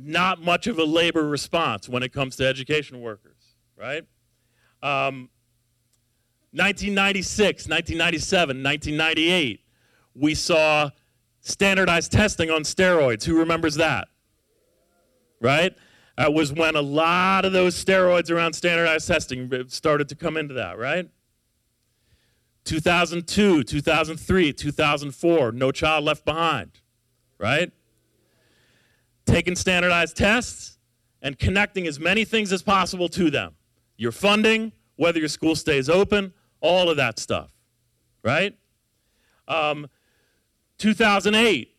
not 0.03 0.41
much 0.41 0.67
of 0.67 0.77
a 0.79 0.83
labor 0.83 1.27
response 1.27 1.87
when 1.87 2.03
it 2.03 2.13
comes 2.13 2.35
to 2.37 2.47
education 2.47 3.01
workers, 3.01 3.55
right? 3.77 4.03
Um, 4.83 5.29
1996, 6.53 7.67
1997, 7.67 8.63
1998, 8.63 9.61
we 10.15 10.35
saw 10.35 10.89
standardized 11.39 12.11
testing 12.11 12.49
on 12.49 12.63
steroids. 12.63 13.23
Who 13.23 13.39
remembers 13.39 13.75
that? 13.75 14.07
Right? 15.39 15.73
That 16.17 16.33
was 16.33 16.51
when 16.51 16.75
a 16.75 16.81
lot 16.81 17.45
of 17.45 17.53
those 17.53 17.83
steroids 17.83 18.29
around 18.29 18.53
standardized 18.53 19.07
testing 19.07 19.49
started 19.69 20.09
to 20.09 20.15
come 20.15 20.37
into 20.37 20.53
that, 20.55 20.77
right? 20.77 21.09
2002, 22.65 23.63
2003, 23.63 24.53
2004, 24.53 25.51
No 25.51 25.71
Child 25.71 26.03
Left 26.03 26.25
Behind, 26.25 26.71
right? 27.39 27.71
Taking 29.31 29.55
standardized 29.55 30.17
tests 30.17 30.77
and 31.21 31.39
connecting 31.39 31.87
as 31.87 32.01
many 32.01 32.25
things 32.25 32.51
as 32.51 32.61
possible 32.61 33.07
to 33.07 33.29
them. 33.29 33.55
Your 33.95 34.11
funding, 34.11 34.73
whether 34.97 35.19
your 35.19 35.29
school 35.29 35.55
stays 35.55 35.87
open, 35.87 36.33
all 36.59 36.89
of 36.89 36.97
that 36.97 37.17
stuff, 37.17 37.53
right? 38.25 38.57
Um, 39.47 39.87
2008, 40.79 41.73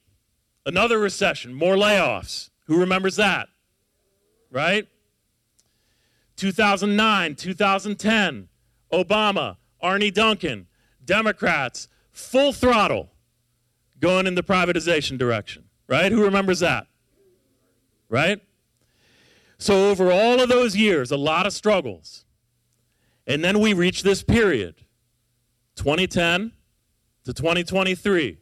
another 0.64 0.98
recession, 0.98 1.52
more 1.52 1.74
layoffs. 1.74 2.48
Who 2.68 2.80
remembers 2.80 3.16
that? 3.16 3.48
Right? 4.50 4.88
2009, 6.36 7.34
2010, 7.34 8.48
Obama, 8.90 9.58
Arne 9.78 10.10
Duncan, 10.10 10.68
Democrats, 11.04 11.88
full 12.12 12.54
throttle 12.54 13.10
going 14.00 14.26
in 14.26 14.36
the 14.36 14.42
privatization 14.42 15.18
direction. 15.18 15.64
Right? 15.86 16.10
Who 16.10 16.24
remembers 16.24 16.60
that? 16.60 16.86
Right? 18.12 18.42
So, 19.56 19.88
over 19.88 20.12
all 20.12 20.42
of 20.42 20.50
those 20.50 20.76
years, 20.76 21.10
a 21.10 21.16
lot 21.16 21.46
of 21.46 21.54
struggles. 21.54 22.26
And 23.26 23.42
then 23.42 23.58
we 23.58 23.72
reach 23.72 24.02
this 24.02 24.22
period 24.22 24.74
2010 25.76 26.52
to 27.24 27.32
2023. 27.32 28.38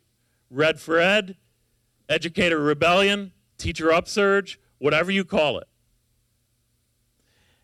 Red 0.50 0.80
for 0.80 0.98
Ed, 0.98 1.36
Educator 2.08 2.58
Rebellion, 2.58 3.30
Teacher 3.58 3.92
Upsurge, 3.92 4.58
whatever 4.78 5.12
you 5.12 5.24
call 5.24 5.58
it. 5.58 5.68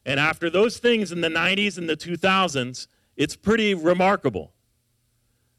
And 0.04 0.20
after 0.20 0.48
those 0.48 0.78
things 0.78 1.10
in 1.10 1.22
the 1.22 1.28
90s 1.28 1.76
and 1.76 1.88
the 1.88 1.96
2000s, 1.96 2.86
it's 3.16 3.34
pretty 3.34 3.74
remarkable 3.74 4.52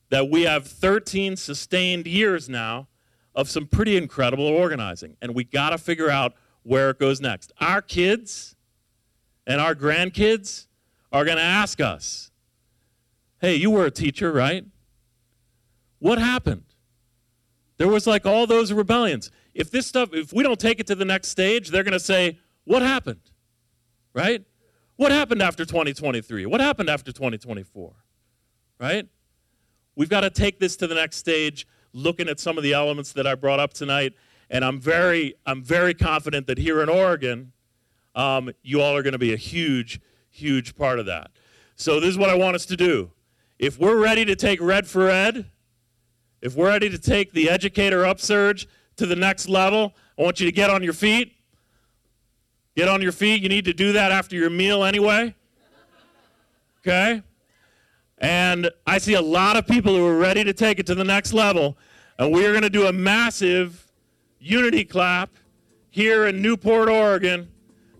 that 0.09 0.29
we 0.29 0.43
have 0.43 0.65
13 0.65 1.35
sustained 1.35 2.07
years 2.07 2.47
now 2.47 2.87
of 3.37 3.49
some 3.49 3.67
pretty 3.67 3.95
incredible 3.95 4.47
organizing. 4.47 5.15
And 5.21 5.35
we 5.35 5.43
got 5.43 5.69
to 5.69 5.77
figure 5.77 6.09
out 6.09 6.33
where 6.63 6.89
it 6.89 6.99
goes 6.99 7.21
next. 7.21 7.53
Our 7.61 7.83
kids 7.83 8.55
and 9.45 9.61
our 9.61 9.75
grandkids 9.75 10.65
are 11.13 11.23
going 11.23 11.37
to 11.37 11.43
ask 11.43 11.79
us, 11.79 12.31
hey, 13.39 13.55
you 13.55 13.69
were 13.69 13.85
a 13.85 13.91
teacher, 13.91 14.33
right? 14.33 14.65
What 15.99 16.17
happened? 16.17 16.63
There 17.77 17.87
was 17.87 18.07
like 18.07 18.25
all 18.25 18.47
those 18.47 18.73
rebellions. 18.73 19.29
If 19.53 19.69
this 19.69 19.85
stuff, 19.85 20.09
if 20.13 20.33
we 20.33 20.41
don't 20.41 20.59
take 20.59 20.79
it 20.79 20.87
to 20.87 20.95
the 20.95 21.05
next 21.05 21.29
stage, 21.29 21.69
they're 21.69 21.83
going 21.83 21.93
to 21.93 21.99
say, 21.99 22.39
what 22.65 22.81
happened? 22.81 23.21
Right? 24.13 24.43
What 24.95 25.11
happened 25.11 25.43
after 25.43 25.63
2023? 25.63 26.47
What 26.47 26.59
happened 26.59 26.89
after 26.89 27.11
2024? 27.11 27.93
Right? 28.79 29.07
We've 29.95 30.09
got 30.09 30.21
to 30.21 30.31
take 30.31 30.59
this 30.59 30.75
to 30.77 30.87
the 30.87 30.95
next 30.95 31.17
stage, 31.17 31.67
looking 31.97 32.29
at 32.29 32.39
some 32.39 32.57
of 32.57 32.63
the 32.63 32.73
elements 32.73 33.11
that 33.13 33.25
I 33.25 33.35
brought 33.35 33.59
up 33.59 33.73
tonight. 33.73 34.13
And 34.49 34.63
I'm 34.63 34.79
very, 34.79 35.35
I'm 35.45 35.63
very 35.63 35.93
confident 35.93 36.47
that 36.47 36.57
here 36.57 36.81
in 36.81 36.89
Oregon, 36.89 37.51
um, 38.15 38.51
you 38.61 38.81
all 38.81 38.95
are 38.95 39.03
going 39.03 39.13
to 39.13 39.19
be 39.19 39.33
a 39.33 39.37
huge, 39.37 39.99
huge 40.29 40.75
part 40.75 40.99
of 40.99 41.05
that. 41.07 41.31
So 41.75 41.99
this 41.99 42.09
is 42.09 42.17
what 42.17 42.29
I 42.29 42.35
want 42.35 42.55
us 42.55 42.65
to 42.67 42.77
do. 42.77 43.11
If 43.59 43.79
we're 43.79 43.97
ready 44.01 44.23
to 44.25 44.35
take 44.35 44.61
Red 44.61 44.87
for 44.87 45.09
Ed, 45.09 45.47
if 46.41 46.55
we're 46.55 46.67
ready 46.67 46.89
to 46.89 46.97
take 46.97 47.33
the 47.33 47.49
educator 47.49 48.05
upsurge 48.05 48.67
to 48.97 49.05
the 49.05 49.15
next 49.15 49.49
level, 49.49 49.93
I 50.17 50.23
want 50.23 50.39
you 50.39 50.45
to 50.45 50.51
get 50.51 50.69
on 50.69 50.83
your 50.83 50.93
feet. 50.93 51.33
Get 52.75 52.87
on 52.87 53.01
your 53.01 53.11
feet. 53.11 53.41
You 53.41 53.49
need 53.49 53.65
to 53.65 53.73
do 53.73 53.93
that 53.93 54.11
after 54.11 54.35
your 54.35 54.51
meal 54.51 54.83
anyway. 54.83 55.33
Okay? 56.81 57.23
And 58.19 58.69
I 58.85 58.97
see 58.97 59.13
a 59.13 59.21
lot 59.21 59.57
of 59.57 59.67
people 59.67 59.95
who 59.95 60.05
are 60.05 60.17
ready 60.17 60.43
to 60.43 60.53
take 60.53 60.79
it 60.79 60.85
to 60.87 60.95
the 60.95 61.03
next 61.03 61.33
level. 61.33 61.77
And 62.19 62.33
we 62.33 62.45
are 62.45 62.51
going 62.51 62.63
to 62.63 62.69
do 62.69 62.87
a 62.87 62.93
massive 62.93 63.91
unity 64.39 64.83
clap 64.83 65.29
here 65.91 66.25
in 66.25 66.41
Newport, 66.41 66.89
Oregon, 66.89 67.51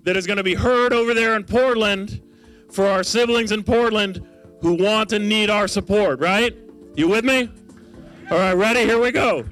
that 0.03 0.17
is 0.17 0.25
going 0.25 0.37
to 0.37 0.43
be 0.43 0.55
heard 0.55 0.91
over 0.91 1.13
there 1.13 1.35
in 1.35 1.43
Portland 1.43 2.21
for 2.71 2.87
our 2.87 3.03
siblings 3.03 3.51
in 3.51 3.63
Portland 3.63 4.25
who 4.61 4.73
want 4.73 5.11
and 5.11 5.29
need 5.29 5.51
our 5.51 5.67
support, 5.67 6.19
right? 6.19 6.55
You 6.95 7.07
with 7.07 7.25
me? 7.25 7.49
All 8.31 8.37
right, 8.37 8.53
ready? 8.53 8.81
Here 8.81 8.99
we 8.99 9.11
go. 9.11 9.45